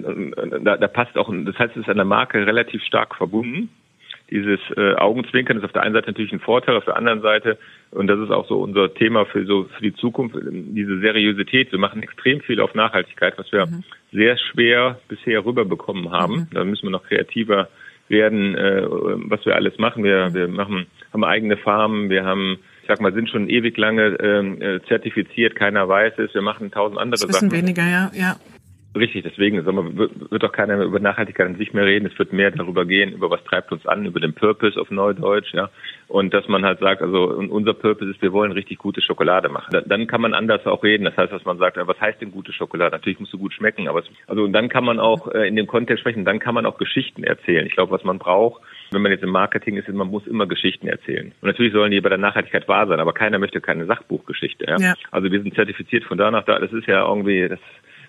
da, 0.63 0.77
da 0.77 0.89
passt 0.89 1.17
auch, 1.17 1.33
das 1.33 1.59
heißt, 1.59 1.77
es 1.77 1.83
ist 1.83 1.89
an 1.89 1.97
der 1.97 2.05
Marke 2.05 2.47
relativ 2.47 2.83
stark 2.83 3.15
verbunden. 3.15 3.69
Dieses 4.31 4.59
äh, 4.77 4.95
Augenzwinkern 4.95 5.57
ist 5.57 5.65
auf 5.65 5.73
der 5.73 5.83
einen 5.83 5.95
Seite 5.95 6.09
natürlich 6.09 6.33
ein 6.33 6.41
Vorteil, 6.41 6.77
auf 6.77 6.85
der 6.85 6.97
anderen 6.97 7.23
Seite, 7.23 7.59
und 7.93 8.09
das 8.09 8.19
ist 8.19 8.31
auch 8.31 8.49
so 8.49 8.61
unser 8.61 8.93
Thema 8.93 9.25
für 9.25 9.47
so 9.47 9.65
für 9.65 9.83
die 9.83 9.95
Zukunft, 9.95 10.37
diese 10.51 10.99
Seriosität. 10.99 11.71
Wir 11.71 11.79
machen 11.79 12.03
extrem 12.03 12.41
viel 12.41 12.61
auf 12.61 12.75
Nachhaltigkeit, 12.75 13.39
was 13.39 13.51
wir 13.53 13.67
mhm. 13.67 13.85
sehr 14.13 14.37
schwer 14.37 14.99
bisher 15.09 15.45
rüberbekommen 15.45 16.11
haben. 16.11 16.35
Mhm. 16.35 16.49
Da 16.53 16.65
müssen 16.65 16.85
wir 16.85 16.91
noch 16.91 17.05
kreativer 17.05 17.69
werden, 18.09 18.57
äh, 18.57 18.83
was 18.85 19.47
wir 19.47 19.55
alles 19.55 19.79
machen. 19.79 20.03
Wir, 20.03 20.35
wir 20.35 20.49
machen, 20.49 20.87
haben 21.13 21.25
eigene 21.25 21.57
Farmen, 21.57 22.11
wir 22.11 22.25
haben 22.25 22.59
ich 22.87 22.89
sag 22.89 23.01
mal, 23.01 23.13
sind 23.13 23.29
schon 23.29 23.49
ewig 23.49 23.77
lange 23.77 24.17
ähm, 24.21 24.63
äh, 24.63 24.81
zertifiziert, 24.87 25.57
keiner 25.57 25.89
weiß 25.89 26.13
es, 26.19 26.33
wir 26.35 26.43
machen 26.43 26.71
tausend 26.71 27.01
andere 27.01 27.21
das 27.21 27.29
wissen 27.29 27.51
Sachen. 27.51 27.63
weniger, 27.63 27.83
ja, 27.83 28.13
ja. 28.15 28.37
Richtig, 28.97 29.25
deswegen 29.25 29.65
wird 29.67 30.43
doch 30.43 30.53
keiner 30.53 30.77
mehr 30.77 30.87
über 30.87 31.01
Nachhaltigkeit 31.01 31.47
an 31.47 31.57
sich 31.57 31.75
mehr 31.75 31.85
reden. 31.85 32.07
Es 32.07 32.19
wird 32.19 32.33
mehr 32.33 32.51
darüber 32.51 32.87
gehen, 32.87 33.13
über 33.13 33.31
was 33.31 33.45
treibt 33.45 33.71
uns 33.71 33.87
an, 33.87 34.07
über 34.07 34.21
den 34.21 34.33
Purpose 34.33 34.81
auf 34.81 34.91
Neudeutsch, 34.91 35.53
ja. 35.53 35.69
Und 36.09 36.33
dass 36.33 36.49
man 36.49 36.65
halt 36.65 36.79
sagt, 36.79 37.03
also 37.03 37.25
unser 37.25 37.75
Purpose 37.75 38.11
ist, 38.11 38.23
wir 38.23 38.33
wollen 38.33 38.53
richtig 38.53 38.79
gute 38.79 39.03
Schokolade 39.03 39.49
machen. 39.49 39.83
Dann 39.87 40.07
kann 40.07 40.21
man 40.21 40.35
anders 40.35 40.65
auch 40.67 40.83
reden. 40.83 41.05
Das 41.05 41.17
heißt, 41.17 41.33
dass 41.33 41.45
man 41.45 41.59
sagt, 41.59 41.77
was 41.79 42.01
heißt 42.01 42.21
denn 42.21 42.31
gute 42.31 42.53
Schokolade? 42.53 42.93
Natürlich 42.93 43.19
muss 43.19 43.31
sie 43.31 43.39
gut 43.39 43.53
schmecken, 43.53 43.89
aber 43.89 44.01
es, 44.01 44.07
also 44.27 44.45
und 44.45 44.53
dann 44.53 44.69
kann 44.69 44.85
man 44.85 44.99
auch 44.99 45.29
äh, 45.35 45.47
in 45.49 45.57
dem 45.57 45.67
Kontext 45.67 46.01
sprechen, 46.01 46.25
dann 46.25 46.39
kann 46.39 46.55
man 46.55 46.65
auch 46.65 46.79
Geschichten 46.79 47.25
erzählen. 47.25 47.67
Ich 47.67 47.75
glaube, 47.75 47.93
was 47.93 48.05
man 48.05 48.19
braucht, 48.19 48.63
wenn 48.93 49.03
man 49.03 49.13
jetzt 49.13 49.25
im 49.25 49.31
Marketing 49.31 49.77
ist, 49.77 49.89
man 49.89 50.09
muss 50.09 50.27
immer 50.27 50.47
Geschichten 50.47 50.89
erzählen. 50.89 51.33
Und 51.41 51.47
natürlich 51.49 51.73
sollen 51.73 51.91
die 51.91 52.01
bei 52.01 52.09
der 52.09 52.19
Nachhaltigkeit 52.19 52.69
wahr 52.69 52.87
sein, 52.87 53.01
aber 53.01 53.13
keiner 53.13 53.39
möchte 53.39 53.61
keine 53.61 53.87
Sachbuchgeschichte. 53.87 54.65
Ja? 54.69 54.77
ja. 54.79 54.95
Also 55.11 55.31
wir 55.31 55.43
sind 55.43 55.55
zertifiziert 55.55 56.05
von 56.05 56.19
da 56.19 56.31
nach 56.31 56.45
da. 56.45 56.59
Das 56.59 56.73
ist 56.73 56.87
ja 56.87 57.07
irgendwie, 57.07 57.49
das 57.49 57.61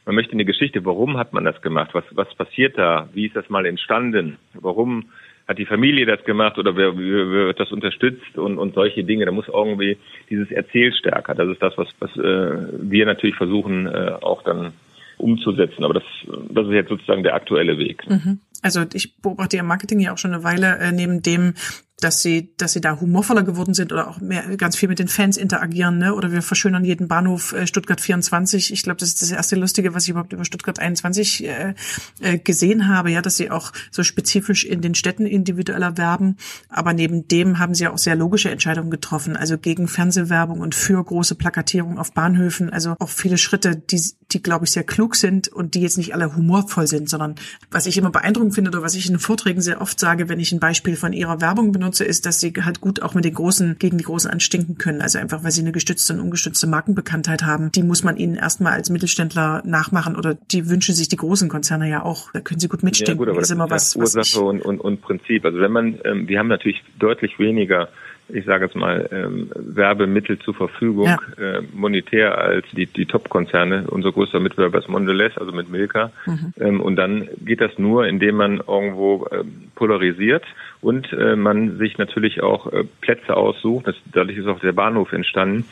man 0.08 0.16
möchte 0.16 0.32
eine 0.32 0.46
Geschichte, 0.46 0.86
warum 0.86 1.18
hat 1.18 1.34
man 1.34 1.44
das 1.44 1.62
gemacht? 1.62 1.90
Was, 1.94 2.06
was 2.12 2.34
passiert 2.34 2.78
da? 2.78 3.10
Wie 3.14 3.28
ist 3.28 3.36
das 3.36 3.50
mal 3.50 3.66
entstanden? 3.66 4.38
Warum 4.54 5.10
hat 5.48 5.58
die 5.58 5.66
Familie 5.66 6.06
das 6.06 6.24
gemacht 6.24 6.58
oder 6.58 6.76
wer, 6.76 6.98
wer 6.98 7.30
wird 7.30 7.60
das 7.60 7.72
unterstützt 7.72 8.38
und, 8.38 8.58
und 8.58 8.74
solche 8.74 9.04
Dinge. 9.04 9.26
Da 9.26 9.32
muss 9.32 9.48
irgendwie 9.48 9.98
dieses 10.30 10.52
Erzählstärker. 10.52 11.36
Das 11.36 11.50
ist 11.50 11.62
das, 11.62 11.78
was, 11.78 11.88
was 12.00 12.12
äh, 12.18 12.68
wir 12.82 13.06
natürlich 13.06 13.36
versuchen 13.36 13.88
äh, 13.88 14.14
auch 14.22 14.44
dann 14.44 14.74
umzusetzen. 15.18 15.84
Aber 15.84 15.94
das, 15.94 16.04
das 16.50 16.68
ist 16.68 16.74
jetzt 16.74 16.90
sozusagen 16.90 17.24
der 17.24 17.36
aktuelle 17.36 17.78
Weg. 17.78 18.04
Mhm. 18.10 18.40
Also 18.62 18.84
ich 18.94 19.16
beobachte 19.18 19.58
Ihr 19.58 19.64
Marketing 19.64 20.00
ja 20.00 20.14
auch 20.14 20.18
schon 20.18 20.34
eine 20.34 20.44
Weile, 20.44 20.78
äh, 20.80 20.92
neben 20.92 21.22
dem, 21.22 21.54
dass 22.00 22.22
sie, 22.22 22.54
dass 22.58 22.74
sie 22.74 22.82
da 22.82 23.00
humorvoller 23.00 23.42
geworden 23.42 23.74
sind 23.74 23.92
oder 23.92 24.08
auch 24.08 24.22
mehr, 24.22 24.56
ganz 24.56 24.76
viel 24.76 24.88
mit 24.88 25.00
den 25.00 25.08
Fans 25.08 25.36
interagieren, 25.36 25.98
ne? 25.98 26.14
Oder 26.14 26.32
wir 26.32 26.44
verschönern 26.44 26.86
jeden 26.86 27.08
Bahnhof 27.08 27.54
äh, 27.54 27.66
Stuttgart 27.66 28.00
24. 28.00 28.72
Ich 28.72 28.84
glaube, 28.84 29.00
das 29.00 29.10
ist 29.10 29.24
das 29.24 29.32
erste 29.32 29.56
Lustige, 29.56 29.96
was 29.96 30.04
ich 30.04 30.10
überhaupt 30.10 30.32
über 30.32 30.46
Stuttgart 30.46 30.78
21 30.78 31.44
äh, 31.44 31.74
äh, 32.20 32.38
gesehen 32.38 32.88
habe, 32.88 33.10
ja, 33.10 33.24
dass 33.24 33.38
sie 33.38 33.50
auch 33.50 33.74
so 33.90 34.04
spezifisch 34.04 34.64
in 34.64 34.82
den 34.82 34.94
Städten 34.94 35.26
individueller 35.26 35.98
werben. 35.98 36.38
Aber 36.70 36.94
neben 36.94 37.28
dem 37.28 37.58
haben 37.58 37.74
sie 37.74 37.88
auch 37.88 37.98
sehr 37.98 38.16
logische 38.16 38.52
Entscheidungen 38.52 38.92
getroffen, 38.92 39.36
also 39.36 39.58
gegen 39.58 39.88
Fernsehwerbung 39.88 40.60
und 40.60 40.76
für 40.76 41.04
große 41.04 41.34
Plakatierung 41.34 41.98
auf 41.98 42.12
Bahnhöfen. 42.12 42.70
Also 42.72 42.96
auch 43.00 43.10
viele 43.10 43.40
Schritte, 43.40 43.76
die, 43.76 44.00
die 44.32 44.44
glaube 44.44 44.66
ich 44.66 44.72
sehr 44.72 44.84
klug 44.84 45.16
sind 45.16 45.48
und 45.48 45.74
die 45.74 45.82
jetzt 45.82 45.98
nicht 45.98 46.14
alle 46.14 46.36
humorvoll 46.36 46.86
sind, 46.86 47.10
sondern 47.10 47.34
was 47.72 47.88
ich 47.88 47.98
immer 47.98 48.12
beeindruckend 48.12 48.54
finde 48.54 48.70
oder 48.70 48.84
was 48.84 48.94
ich 48.94 49.10
in 49.10 49.18
Vorträgen 49.18 49.62
sehr 49.62 49.82
oft 49.82 50.00
sage, 50.00 50.30
wenn 50.30 50.40
ich 50.40 50.52
ein 50.52 50.60
Beispiel 50.60 50.96
von 50.96 51.12
ihrer 51.12 51.42
Werbung 51.42 51.72
benutze, 51.72 51.87
nutze, 51.88 52.06
ist, 52.06 52.26
dass 52.26 52.40
sie 52.40 52.54
halt 52.64 52.82
gut 52.82 53.02
auch 53.02 53.14
mit 53.14 53.26
den 53.26 53.34
Großen, 53.34 53.78
gegen 53.80 53.98
die 53.98 54.04
Großen 54.04 54.30
anstinken 54.30 54.78
können. 54.78 55.02
Also 55.02 55.20
einfach, 55.20 55.44
weil 55.44 55.52
sie 55.52 55.62
eine 55.62 55.72
gestützte 55.72 56.14
und 56.14 56.20
ungestützte 56.20 56.68
Markenbekanntheit 56.68 57.44
haben. 57.44 57.72
Die 57.72 57.84
muss 57.84 58.04
man 58.04 58.18
ihnen 58.18 58.36
erstmal 58.36 58.74
als 58.74 58.90
Mittelständler 58.90 59.64
nachmachen 59.66 60.16
oder 60.16 60.36
die 60.36 60.70
wünschen 60.70 60.94
sich 60.96 61.08
die 61.08 61.18
großen 61.18 61.50
Konzerne 61.50 61.90
ja 61.90 62.04
auch. 62.04 62.32
Da 62.34 62.42
können 62.42 62.60
sie 62.60 62.68
gut 62.68 62.84
mitstinken. 62.84 63.16
Ja, 63.16 63.18
gut, 63.18 63.30
aber 63.30 63.40
das 63.40 63.50
ist 63.50 63.56
immer 63.56 63.70
was, 63.70 63.96
Ursache 63.96 64.20
was 64.20 64.28
ich, 64.28 64.38
und, 64.38 64.62
und, 64.62 64.80
und 64.80 65.02
Prinzip. 65.02 65.46
Also 65.46 65.60
wenn 65.60 65.72
man, 65.72 66.00
ähm, 66.04 66.28
wir 66.28 66.40
haben 66.40 66.48
natürlich 66.48 66.84
deutlich 67.00 67.40
weniger 67.40 67.90
ich 68.30 68.46
sage 68.46 68.66
jetzt 68.66 68.76
mal, 68.76 69.08
ähm, 69.12 69.50
Werbemittel 69.56 70.40
zur 70.40 70.54
Verfügung, 70.54 71.08
ja. 71.08 71.18
äh, 71.38 71.62
monetär 71.74 72.38
als 72.38 72.66
die, 72.72 72.86
die 72.86 73.06
Top-Konzerne. 73.06 73.86
Unser 73.90 74.12
größter 74.12 74.40
Mitbewerber 74.40 74.80
ist 74.80 74.90
Mondelez, 74.90 75.38
also 75.38 75.52
mit 75.52 75.70
Milka. 75.70 76.12
Mhm. 76.26 76.54
Ähm, 76.60 76.82
und 76.82 76.96
dann 76.98 77.30
geht 77.44 77.62
das 77.62 77.78
nur, 77.78 78.08
indem 78.08 78.36
man 78.36 78.62
irgendwo 78.68 79.28
äh, 79.32 79.44
polarisiert 79.76 80.44
und 80.82 81.12
äh, 81.14 81.36
man 81.36 81.78
sich 81.78 81.98
natürlich 81.98 82.44
auch 82.44 82.72
äh, 82.72 82.84
Plätze 83.02 83.36
aussucht. 83.36 83.88
Das, 83.88 83.96
dadurch 84.12 84.38
ist 84.38 84.48
auch 84.48 84.60
der 84.60 84.74
Bahnhof 84.74 85.14
entstanden, 85.14 85.66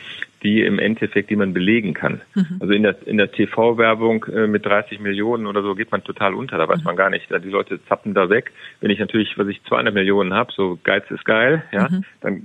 die 0.46 0.62
im 0.62 0.78
Endeffekt, 0.78 1.32
die 1.32 1.36
man 1.36 1.54
belegen 1.54 1.96
kann. 1.96 2.22
Mhm. 2.36 2.58
Also 2.60 2.72
in 2.72 2.84
der, 2.84 2.96
in 3.08 3.18
der 3.18 3.32
TV-Werbung 3.32 4.26
äh, 4.26 4.46
mit 4.46 4.64
30 4.64 5.00
Millionen 5.00 5.48
oder 5.48 5.64
so 5.64 5.74
geht 5.74 5.92
man 5.92 6.04
total 6.04 6.36
unter. 6.36 6.60
Da 6.60 6.70
weiß 6.70 6.80
mhm. 6.80 6.86
man 6.86 6.96
gar 6.96 7.10
nicht. 7.10 7.28
Die 7.32 7.50
Leute 7.50 7.84
zappen 7.88 8.14
da 8.14 8.30
weg. 8.30 8.52
Wenn 8.80 8.92
ich 8.92 9.00
natürlich, 9.00 9.38
was 9.40 9.48
ich 9.48 9.64
200 9.64 9.94
Millionen 9.94 10.34
habe, 10.34 10.54
so 10.56 10.78
Geiz 10.84 11.04
ist 11.10 11.26
geil, 11.26 11.64
ja, 11.72 11.90
mhm. 11.90 12.06
dann 12.22 12.44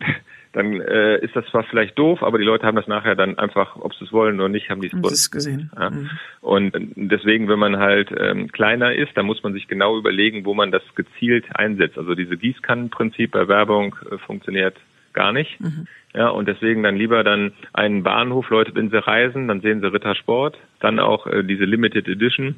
dann 0.53 0.81
äh, 0.81 1.19
ist 1.19 1.37
das 1.37 1.47
zwar 1.47 1.63
vielleicht 1.63 1.97
doof, 1.97 2.25
aber 2.25 2.39
die 2.39 2.45
Leute 2.45 2.67
haben 2.67 2.75
das 2.75 2.89
nachher 2.89 3.15
dann 3.15 3.39
einfach, 3.39 3.77
ob 3.77 3.95
sie 3.95 4.05
es 4.05 4.13
wollen 4.13 4.41
oder 4.41 4.49
nicht, 4.49 4.69
haben 4.69 4.81
die 4.81 4.91
es 5.05 5.31
gesehen. 5.31 5.71
Ja? 5.79 5.91
Mhm. 5.91 6.11
Und 6.41 6.73
deswegen, 6.97 7.49
wenn 7.49 7.61
man 7.61 7.77
halt 7.77 8.11
ähm, 8.19 8.51
kleiner 8.51 8.93
ist, 8.93 9.17
dann 9.17 9.27
muss 9.27 9.45
man 9.45 9.53
sich 9.53 9.69
genau 9.69 9.97
überlegen, 9.97 10.45
wo 10.45 10.55
man 10.55 10.73
das 10.73 10.83
gezielt 10.97 11.45
einsetzt. 11.55 11.99
Also 11.99 12.17
diese 12.17 12.37
Gießkannenprinzip 12.37 13.31
bei 13.31 13.47
Werbung 13.47 13.95
äh, 14.11 14.19
funktioniert 14.19 14.77
gar 15.13 15.33
nicht. 15.33 15.61
Mhm. 15.61 15.87
Ja, 16.15 16.29
und 16.29 16.49
deswegen 16.49 16.83
dann 16.83 16.97
lieber 16.97 17.23
dann 17.23 17.53
einen 17.73 18.03
Bahnhof, 18.03 18.51
Leute, 18.51 18.75
wenn 18.75 18.91
sie 18.91 19.05
reisen, 19.05 19.47
dann 19.49 19.61
sehen 19.61 19.81
sie 19.81 19.93
Rittersport, 19.93 20.59
dann 20.81 20.99
auch 20.99 21.27
äh, 21.27 21.45
diese 21.45 21.65
Limited 21.65 22.09
Edition, 22.09 22.57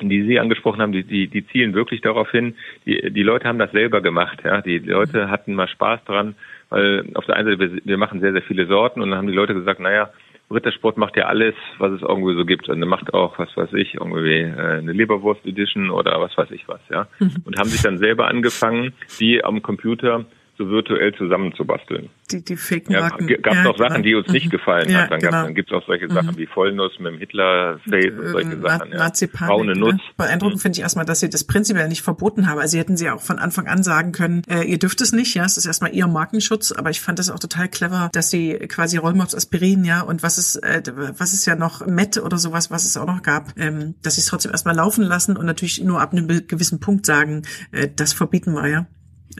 die 0.00 0.22
Sie 0.26 0.40
angesprochen 0.40 0.80
haben, 0.80 0.92
die, 0.92 1.04
die, 1.04 1.28
die 1.28 1.46
zielen 1.48 1.74
wirklich 1.74 2.00
darauf 2.00 2.30
hin, 2.30 2.54
die, 2.86 3.10
die 3.10 3.22
Leute 3.22 3.46
haben 3.46 3.58
das 3.58 3.70
selber 3.70 4.00
gemacht, 4.00 4.38
ja, 4.44 4.62
die 4.62 4.78
Leute 4.78 5.30
hatten 5.30 5.54
mal 5.54 5.68
Spaß 5.68 6.04
dran, 6.04 6.34
weil 6.70 7.04
auf 7.14 7.26
der 7.26 7.36
einen 7.36 7.58
Seite, 7.58 7.74
wir, 7.74 7.80
wir 7.84 7.98
machen 7.98 8.20
sehr, 8.20 8.32
sehr 8.32 8.42
viele 8.42 8.66
Sorten 8.66 9.02
und 9.02 9.10
dann 9.10 9.18
haben 9.18 9.26
die 9.26 9.34
Leute 9.34 9.54
gesagt, 9.54 9.78
naja, 9.78 10.10
Rittersport 10.50 10.96
macht 10.96 11.16
ja 11.16 11.26
alles, 11.26 11.54
was 11.78 11.92
es 11.92 12.02
irgendwie 12.02 12.34
so 12.34 12.44
gibt. 12.44 12.68
Und 12.68 12.82
er 12.82 12.88
macht 12.88 13.14
auch, 13.14 13.38
was 13.38 13.56
weiß 13.56 13.72
ich, 13.74 13.94
irgendwie 13.94 14.40
äh, 14.40 14.78
eine 14.78 14.92
Leberwurst 14.92 15.46
Edition 15.46 15.90
oder 15.90 16.20
was 16.20 16.36
weiß 16.36 16.50
ich 16.50 16.66
was, 16.66 16.80
ja. 16.90 17.06
Mhm. 17.20 17.36
Und 17.44 17.58
haben 17.58 17.68
sich 17.68 17.82
dann 17.82 17.98
selber 17.98 18.26
angefangen, 18.26 18.92
die 19.20 19.44
am 19.44 19.62
Computer 19.62 20.24
so 20.60 20.68
virtuell 20.68 21.14
zusammenzubasteln. 21.14 22.10
Die, 22.30 22.44
die 22.44 22.56
Fake-Marken. 22.56 23.28
Ja, 23.28 23.36
Gab 23.38 23.54
es 23.54 23.64
ja, 23.64 23.70
auch 23.70 23.78
Sachen, 23.78 24.02
die 24.02 24.14
uns 24.14 24.28
nicht 24.28 24.46
mhm. 24.46 24.50
gefallen 24.50 24.90
ja, 24.90 25.02
hat. 25.02 25.10
Dann, 25.10 25.20
genau. 25.20 25.44
dann 25.44 25.54
gibt 25.54 25.72
es 25.72 25.76
auch 25.76 25.86
solche 25.86 26.08
Sachen 26.08 26.32
mhm. 26.32 26.38
wie 26.38 26.46
Vollnuss 26.46 26.98
mit 26.98 27.12
dem 27.12 27.18
Hitler-Face 27.18 28.18
und 28.18 28.26
solche 28.28 28.58
Na, 28.60 28.68
Sachen. 28.68 28.92
Ja. 28.92 28.98
Nazi-Panik. 28.98 29.76
Ne? 29.76 29.98
Beeindruckend 30.16 30.58
mhm. 30.58 30.60
finde 30.60 30.76
ich 30.76 30.82
erstmal, 30.82 31.06
dass 31.06 31.20
sie 31.20 31.30
das 31.30 31.44
prinzipiell 31.44 31.88
nicht 31.88 32.02
verboten 32.02 32.48
haben. 32.48 32.58
Also 32.58 32.72
sie 32.72 32.78
hätten 32.78 32.96
sie 32.96 33.08
auch 33.10 33.22
von 33.22 33.38
Anfang 33.38 33.66
an 33.68 33.82
sagen 33.82 34.12
können, 34.12 34.42
äh, 34.48 34.64
ihr 34.64 34.78
dürft 34.78 35.00
es 35.00 35.12
nicht, 35.12 35.34
ja, 35.34 35.44
es 35.44 35.56
ist 35.56 35.66
erstmal 35.66 35.94
ihr 35.94 36.06
Markenschutz, 36.06 36.72
aber 36.72 36.90
ich 36.90 37.00
fand 37.00 37.18
das 37.18 37.30
auch 37.30 37.38
total 37.38 37.68
clever, 37.68 38.10
dass 38.12 38.30
sie 38.30 38.54
quasi 38.68 38.98
Rollmops 38.98 39.34
Aspirin, 39.34 39.84
ja, 39.84 40.02
und 40.02 40.22
was 40.22 40.36
ist, 40.36 40.56
äh, 40.56 40.82
was 41.16 41.32
ist 41.32 41.46
ja 41.46 41.56
noch 41.56 41.86
Met 41.86 42.18
oder 42.18 42.36
sowas, 42.36 42.70
was 42.70 42.84
es 42.84 42.96
auch 42.98 43.06
noch 43.06 43.22
gab, 43.22 43.58
ähm, 43.58 43.94
dass 44.02 44.16
sie 44.16 44.20
es 44.20 44.26
trotzdem 44.26 44.52
erstmal 44.52 44.76
laufen 44.76 45.04
lassen 45.04 45.36
und 45.36 45.46
natürlich 45.46 45.82
nur 45.82 46.00
ab 46.00 46.12
einem 46.12 46.28
gewissen 46.46 46.80
Punkt 46.80 47.06
sagen, 47.06 47.42
äh, 47.72 47.88
das 47.94 48.12
verbieten 48.12 48.52
wir, 48.52 48.68
ja. 48.68 48.86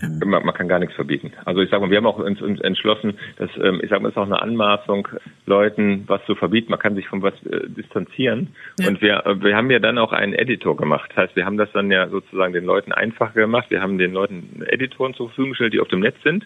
Ähm. 0.00 0.20
Man, 0.24 0.44
man, 0.44 0.54
kann 0.54 0.68
gar 0.68 0.78
nichts 0.78 0.94
verbieten. 0.94 1.32
Also 1.44 1.60
ich 1.60 1.70
sage 1.70 1.82
mal, 1.82 1.90
wir 1.90 1.98
haben 1.98 2.06
auch 2.06 2.18
uns, 2.18 2.40
uns 2.40 2.60
entschlossen, 2.60 3.18
dass 3.36 3.50
ähm, 3.56 3.80
ich 3.82 3.90
sage 3.90 4.02
mal, 4.02 4.08
es 4.08 4.14
ist 4.14 4.18
auch 4.18 4.26
eine 4.26 4.40
Anmaßung, 4.40 5.08
Leuten 5.46 6.04
was 6.06 6.24
zu 6.26 6.34
verbieten. 6.34 6.70
Man 6.70 6.78
kann 6.78 6.94
sich 6.94 7.08
von 7.08 7.22
was 7.22 7.34
äh, 7.46 7.68
distanzieren. 7.68 8.54
Ja. 8.78 8.88
Und 8.88 9.02
wir, 9.02 9.26
äh, 9.26 9.42
wir 9.42 9.56
haben 9.56 9.70
ja 9.70 9.78
dann 9.78 9.98
auch 9.98 10.12
einen 10.12 10.34
Editor 10.34 10.76
gemacht. 10.76 11.10
Das 11.10 11.24
heißt, 11.24 11.36
wir 11.36 11.44
haben 11.44 11.56
das 11.56 11.70
dann 11.72 11.90
ja 11.90 12.08
sozusagen 12.08 12.52
den 12.52 12.64
Leuten 12.64 12.92
einfacher 12.92 13.34
gemacht. 13.34 13.66
Wir 13.70 13.82
haben 13.82 13.98
den 13.98 14.12
Leuten 14.12 14.62
Editoren 14.66 15.14
zur 15.14 15.28
Verfügung 15.28 15.50
gestellt, 15.50 15.72
die 15.72 15.80
auf 15.80 15.88
dem 15.88 16.00
Netz 16.00 16.16
sind 16.22 16.44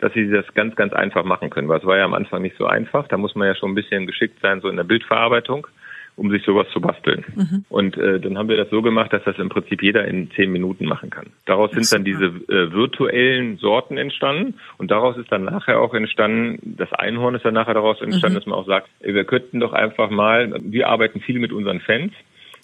dass 0.00 0.12
sie 0.12 0.28
das 0.28 0.44
ganz, 0.54 0.74
ganz 0.76 0.92
einfach 0.92 1.24
machen 1.24 1.50
können. 1.50 1.68
Weil 1.68 1.78
es 1.78 1.86
war 1.86 1.96
ja 1.96 2.04
am 2.04 2.14
Anfang 2.14 2.42
nicht 2.42 2.56
so 2.58 2.66
einfach. 2.66 3.08
Da 3.08 3.16
muss 3.16 3.34
man 3.34 3.46
ja 3.46 3.54
schon 3.54 3.70
ein 3.70 3.74
bisschen 3.74 4.06
geschickt 4.06 4.38
sein, 4.42 4.60
so 4.60 4.68
in 4.68 4.76
der 4.76 4.84
Bildverarbeitung 4.84 5.66
um 6.16 6.30
sich 6.30 6.44
sowas 6.44 6.66
zu 6.72 6.80
basteln. 6.80 7.24
Mhm. 7.34 7.64
Und 7.68 7.96
äh, 7.96 8.20
dann 8.20 8.38
haben 8.38 8.48
wir 8.48 8.56
das 8.56 8.70
so 8.70 8.82
gemacht, 8.82 9.12
dass 9.12 9.24
das 9.24 9.38
im 9.38 9.48
Prinzip 9.48 9.82
jeder 9.82 10.06
in 10.06 10.30
zehn 10.32 10.52
Minuten 10.52 10.86
machen 10.86 11.10
kann. 11.10 11.26
Daraus 11.44 11.72
sind 11.72 11.92
dann 11.92 12.04
diese 12.04 12.26
äh, 12.26 12.72
virtuellen 12.72 13.56
Sorten 13.56 13.96
entstanden 13.96 14.54
und 14.78 14.90
daraus 14.90 15.16
ist 15.16 15.30
dann 15.32 15.44
nachher 15.44 15.80
auch 15.80 15.94
entstanden, 15.94 16.74
das 16.78 16.92
Einhorn 16.92 17.34
ist 17.34 17.44
dann 17.44 17.54
nachher 17.54 17.74
daraus 17.74 18.00
entstanden, 18.00 18.34
mhm. 18.34 18.38
dass 18.38 18.46
man 18.46 18.58
auch 18.58 18.66
sagt, 18.66 18.88
wir 19.00 19.24
könnten 19.24 19.60
doch 19.60 19.72
einfach 19.72 20.10
mal, 20.10 20.54
wir 20.62 20.88
arbeiten 20.88 21.20
viel 21.20 21.38
mit 21.38 21.52
unseren 21.52 21.80
Fans, 21.80 22.12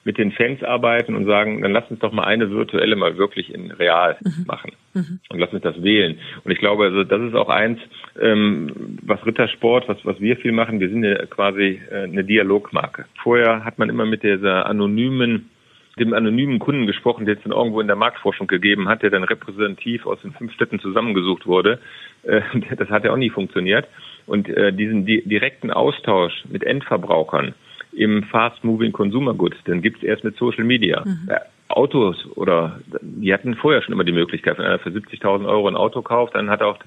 mit 0.04 0.16
den 0.16 0.32
Fans 0.32 0.62
arbeiten 0.62 1.14
und 1.14 1.26
sagen, 1.26 1.60
dann 1.60 1.72
lass 1.72 1.90
uns 1.90 2.00
doch 2.00 2.12
mal 2.12 2.24
eine 2.24 2.50
virtuelle 2.50 2.96
mal 2.96 3.18
wirklich 3.18 3.52
in 3.52 3.70
real 3.70 4.16
mhm. 4.22 4.44
machen 4.46 4.72
mhm. 4.94 5.20
und 5.28 5.38
lass 5.38 5.52
uns 5.52 5.62
das 5.62 5.82
wählen. 5.82 6.18
Und 6.42 6.52
ich 6.52 6.58
glaube, 6.58 6.84
also 6.84 7.04
das 7.04 7.20
ist 7.20 7.34
auch 7.34 7.50
eins, 7.50 7.78
ähm, 8.20 8.98
was 9.02 9.24
Rittersport, 9.26 9.88
was, 9.88 9.98
was 10.04 10.18
wir 10.20 10.36
viel 10.36 10.52
machen, 10.52 10.80
wir 10.80 10.88
sind 10.88 11.04
ja 11.04 11.26
quasi 11.26 11.80
äh, 11.90 12.04
eine 12.04 12.24
Dialogmarke. 12.24 13.04
Vorher 13.22 13.64
hat 13.64 13.78
man 13.78 13.90
immer 13.90 14.06
mit 14.06 14.22
dieser 14.22 14.66
anonymen 14.66 15.50
dem 15.98 16.14
anonymen 16.14 16.58
Kunden 16.60 16.86
gesprochen, 16.86 17.26
der 17.26 17.36
es 17.36 17.42
dann 17.42 17.52
irgendwo 17.52 17.80
in 17.80 17.86
der 17.86 17.96
Marktforschung 17.96 18.46
gegeben 18.46 18.88
hat, 18.88 19.02
der 19.02 19.10
dann 19.10 19.24
repräsentativ 19.24 20.06
aus 20.06 20.20
den 20.22 20.32
fünf 20.32 20.52
Städten 20.52 20.78
zusammengesucht 20.80 21.46
wurde. 21.46 21.78
Äh, 22.22 22.40
das 22.76 22.88
hat 22.88 23.04
ja 23.04 23.12
auch 23.12 23.16
nie 23.16 23.30
funktioniert. 23.30 23.86
Und 24.26 24.48
äh, 24.48 24.72
diesen 24.72 25.04
di 25.04 25.22
direkten 25.22 25.70
Austausch 25.70 26.44
mit 26.48 26.62
Endverbrauchern, 26.64 27.54
im 27.92 28.22
Fast-Moving 28.24 28.92
Consumer 28.92 29.34
Goods. 29.34 29.62
Den 29.64 29.82
gibt's 29.82 30.02
erst 30.02 30.24
mit 30.24 30.36
Social 30.36 30.64
Media. 30.64 31.02
Mhm. 31.04 31.28
Äh, 31.28 31.40
Autos 31.68 32.16
oder 32.34 32.80
die 33.00 33.32
hatten 33.32 33.54
vorher 33.54 33.82
schon 33.82 33.92
immer 33.92 34.04
die 34.04 34.12
Möglichkeit, 34.12 34.58
wenn 34.58 34.66
einer 34.66 34.80
für 34.80 34.90
70.000 34.90 35.46
Euro 35.46 35.68
ein 35.68 35.76
Auto 35.76 36.02
kauft, 36.02 36.34
dann 36.34 36.50
hat 36.50 36.60
er 36.60 36.68
auch, 36.68 36.78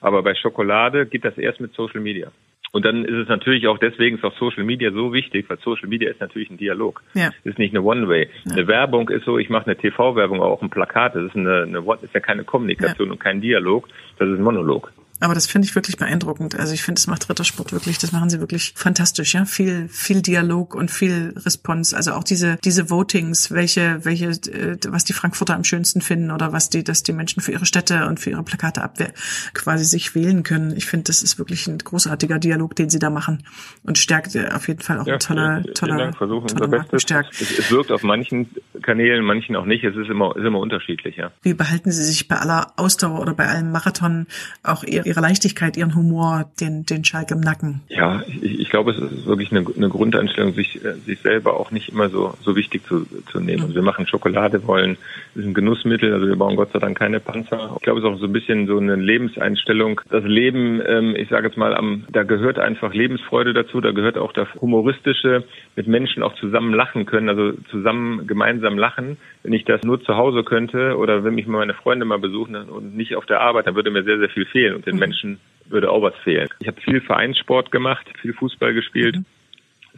aber 0.00 0.22
bei 0.22 0.34
Schokolade 0.34 1.06
geht 1.06 1.24
das 1.24 1.36
erst 1.38 1.60
mit 1.60 1.74
Social 1.74 2.00
Media. 2.00 2.30
Und 2.72 2.86
dann 2.86 3.04
ist 3.04 3.14
es 3.14 3.28
natürlich 3.28 3.66
auch 3.68 3.76
deswegen 3.78 4.16
ist 4.16 4.24
auch 4.24 4.36
Social 4.38 4.64
Media 4.64 4.90
so 4.92 5.12
wichtig, 5.12 5.48
weil 5.48 5.58
Social 5.58 5.88
Media 5.88 6.10
ist 6.10 6.20
natürlich 6.20 6.50
ein 6.50 6.56
Dialog. 6.56 7.02
Ja. 7.12 7.30
ist 7.44 7.58
nicht 7.58 7.74
eine 7.74 7.82
One-Way. 7.82 8.30
Ja. 8.44 8.52
Eine 8.52 8.66
Werbung 8.66 9.10
ist 9.10 9.26
so, 9.26 9.38
ich 9.38 9.50
mache 9.50 9.66
eine 9.66 9.76
TV-Werbung, 9.76 10.40
auch 10.40 10.62
ein 10.62 10.70
Plakat. 10.70 11.14
Das 11.14 11.24
ist 11.24 11.36
eine, 11.36 11.64
eine 11.64 11.84
ist 12.00 12.14
ja 12.14 12.20
keine 12.20 12.44
Kommunikation 12.44 13.08
ja. 13.08 13.12
und 13.12 13.18
kein 13.18 13.42
Dialog. 13.42 13.88
Das 14.18 14.28
ist 14.28 14.38
ein 14.38 14.42
Monolog. 14.42 14.90
Aber 15.22 15.34
das 15.34 15.46
finde 15.46 15.68
ich 15.68 15.74
wirklich 15.76 15.96
beeindruckend. 15.98 16.58
Also 16.58 16.74
ich 16.74 16.82
finde, 16.82 16.98
das 16.98 17.06
macht 17.06 17.30
Rittersport 17.30 17.72
wirklich, 17.72 17.96
das 17.96 18.10
machen 18.10 18.28
sie 18.28 18.40
wirklich 18.40 18.72
fantastisch, 18.74 19.34
ja. 19.34 19.44
Viel, 19.44 19.88
viel 19.88 20.20
Dialog 20.20 20.74
und 20.74 20.90
viel 20.90 21.32
Response. 21.36 21.96
Also 21.96 22.14
auch 22.14 22.24
diese, 22.24 22.56
diese 22.64 22.90
Votings, 22.90 23.52
welche, 23.52 24.04
welche, 24.04 24.30
äh, 24.30 24.78
was 24.88 25.04
die 25.04 25.12
Frankfurter 25.12 25.54
am 25.54 25.62
schönsten 25.62 26.00
finden 26.00 26.32
oder 26.32 26.52
was 26.52 26.70
die, 26.70 26.82
dass 26.82 27.04
die 27.04 27.12
Menschen 27.12 27.40
für 27.40 27.52
ihre 27.52 27.66
Städte 27.66 28.08
und 28.08 28.18
für 28.18 28.30
ihre 28.30 28.42
Plakate 28.42 28.82
abwehr 28.82 29.12
quasi 29.54 29.84
sich 29.84 30.16
wählen 30.16 30.42
können. 30.42 30.76
Ich 30.76 30.86
finde, 30.86 31.04
das 31.04 31.22
ist 31.22 31.38
wirklich 31.38 31.68
ein 31.68 31.78
großartiger 31.78 32.40
Dialog, 32.40 32.74
den 32.74 32.90
sie 32.90 32.98
da 32.98 33.08
machen 33.08 33.44
und 33.84 33.98
stärkt 33.98 34.34
äh, 34.34 34.48
auf 34.48 34.66
jeden 34.66 34.80
Fall 34.80 34.98
auch 34.98 35.06
ja, 35.06 35.14
ein 35.14 35.20
toller, 35.20 35.62
toller, 35.74 35.98
Dank, 35.98 36.16
versuchen 36.16 36.48
toller 36.48 36.64
unser 36.64 36.88
Bestes. 36.88 37.30
Es, 37.40 37.58
es 37.60 37.70
wirkt 37.70 37.92
auf 37.92 38.02
manchen 38.02 38.50
Kanälen, 38.82 39.24
manchen 39.24 39.54
auch 39.54 39.66
nicht. 39.66 39.84
Es 39.84 39.94
ist 39.94 40.10
immer, 40.10 40.34
ist 40.34 40.44
immer 40.44 40.58
unterschiedlich, 40.58 41.14
ja. 41.14 41.30
Wie 41.42 41.54
behalten 41.54 41.92
Sie 41.92 42.02
sich 42.02 42.26
bei 42.26 42.38
aller 42.38 42.72
Ausdauer 42.74 43.20
oder 43.20 43.34
bei 43.34 43.46
allem 43.46 43.70
Marathon 43.70 44.26
auch 44.64 44.82
ihr 44.82 45.11
ihre 45.12 45.20
Leichtigkeit, 45.20 45.76
ihren 45.76 45.94
Humor, 45.94 46.50
den, 46.58 46.86
den 46.86 47.04
Schalk 47.04 47.30
im 47.30 47.40
Nacken. 47.40 47.82
Ja, 47.88 48.22
ich, 48.26 48.60
ich 48.60 48.70
glaube, 48.70 48.92
es 48.92 48.98
ist 48.98 49.26
wirklich 49.26 49.50
eine, 49.52 49.64
eine 49.76 49.88
Grundeinstellung, 49.90 50.54
sich, 50.54 50.82
äh, 50.82 50.94
sich 51.04 51.20
selber 51.20 51.60
auch 51.60 51.70
nicht 51.70 51.90
immer 51.90 52.08
so, 52.08 52.34
so 52.40 52.56
wichtig 52.56 52.84
zu, 52.86 53.06
zu 53.30 53.40
nehmen. 53.40 53.62
Also 53.62 53.74
wir 53.74 53.82
machen 53.82 54.06
Schokolade, 54.06 54.66
wollen, 54.66 54.96
ist 55.34 55.44
ein 55.44 55.52
Genussmittel, 55.52 56.14
also 56.14 56.26
wir 56.26 56.36
bauen 56.36 56.56
Gott 56.56 56.72
sei 56.72 56.78
Dank 56.78 56.98
keine 56.98 57.20
Panzer. 57.20 57.74
Ich 57.76 57.82
glaube, 57.82 58.00
es 58.00 58.06
ist 58.06 58.10
auch 58.10 58.18
so 58.18 58.26
ein 58.26 58.32
bisschen 58.32 58.66
so 58.66 58.78
eine 58.78 58.96
Lebenseinstellung. 58.96 60.00
Das 60.08 60.24
Leben, 60.24 60.80
ähm, 60.86 61.14
ich 61.14 61.28
sage 61.28 61.48
jetzt 61.48 61.58
mal, 61.58 61.74
am, 61.74 62.04
da 62.10 62.22
gehört 62.22 62.58
einfach 62.58 62.94
Lebensfreude 62.94 63.52
dazu, 63.52 63.82
da 63.82 63.90
gehört 63.90 64.16
auch 64.16 64.32
das 64.32 64.48
Humoristische, 64.60 65.44
mit 65.76 65.88
Menschen 65.88 66.22
auch 66.22 66.34
zusammen 66.36 66.72
lachen 66.72 67.04
können, 67.04 67.28
also 67.28 67.52
zusammen 67.70 68.26
gemeinsam 68.26 68.78
lachen. 68.78 69.18
Wenn 69.42 69.52
ich 69.52 69.64
das 69.64 69.82
nur 69.82 70.02
zu 70.02 70.16
Hause 70.16 70.42
könnte 70.42 70.96
oder 70.96 71.24
wenn 71.24 71.34
mich 71.34 71.46
meine 71.46 71.74
Freunde 71.74 72.06
mal 72.06 72.18
besuchen 72.18 72.56
und 72.56 72.96
nicht 72.96 73.16
auf 73.16 73.26
der 73.26 73.40
Arbeit, 73.40 73.66
dann 73.66 73.74
würde 73.74 73.90
mir 73.90 74.04
sehr, 74.04 74.18
sehr 74.18 74.30
viel 74.30 74.46
fehlen 74.46 74.76
und 74.76 74.86
den. 74.86 75.01
Menschen 75.02 75.40
würde 75.66 75.90
auch 75.90 76.02
was 76.02 76.14
fehlen. 76.22 76.48
Ich 76.60 76.68
habe 76.68 76.80
viel 76.80 77.00
Vereinssport 77.00 77.72
gemacht, 77.72 78.06
viel 78.20 78.34
Fußball 78.34 78.72
gespielt, 78.72 79.16
mhm. 79.16 79.24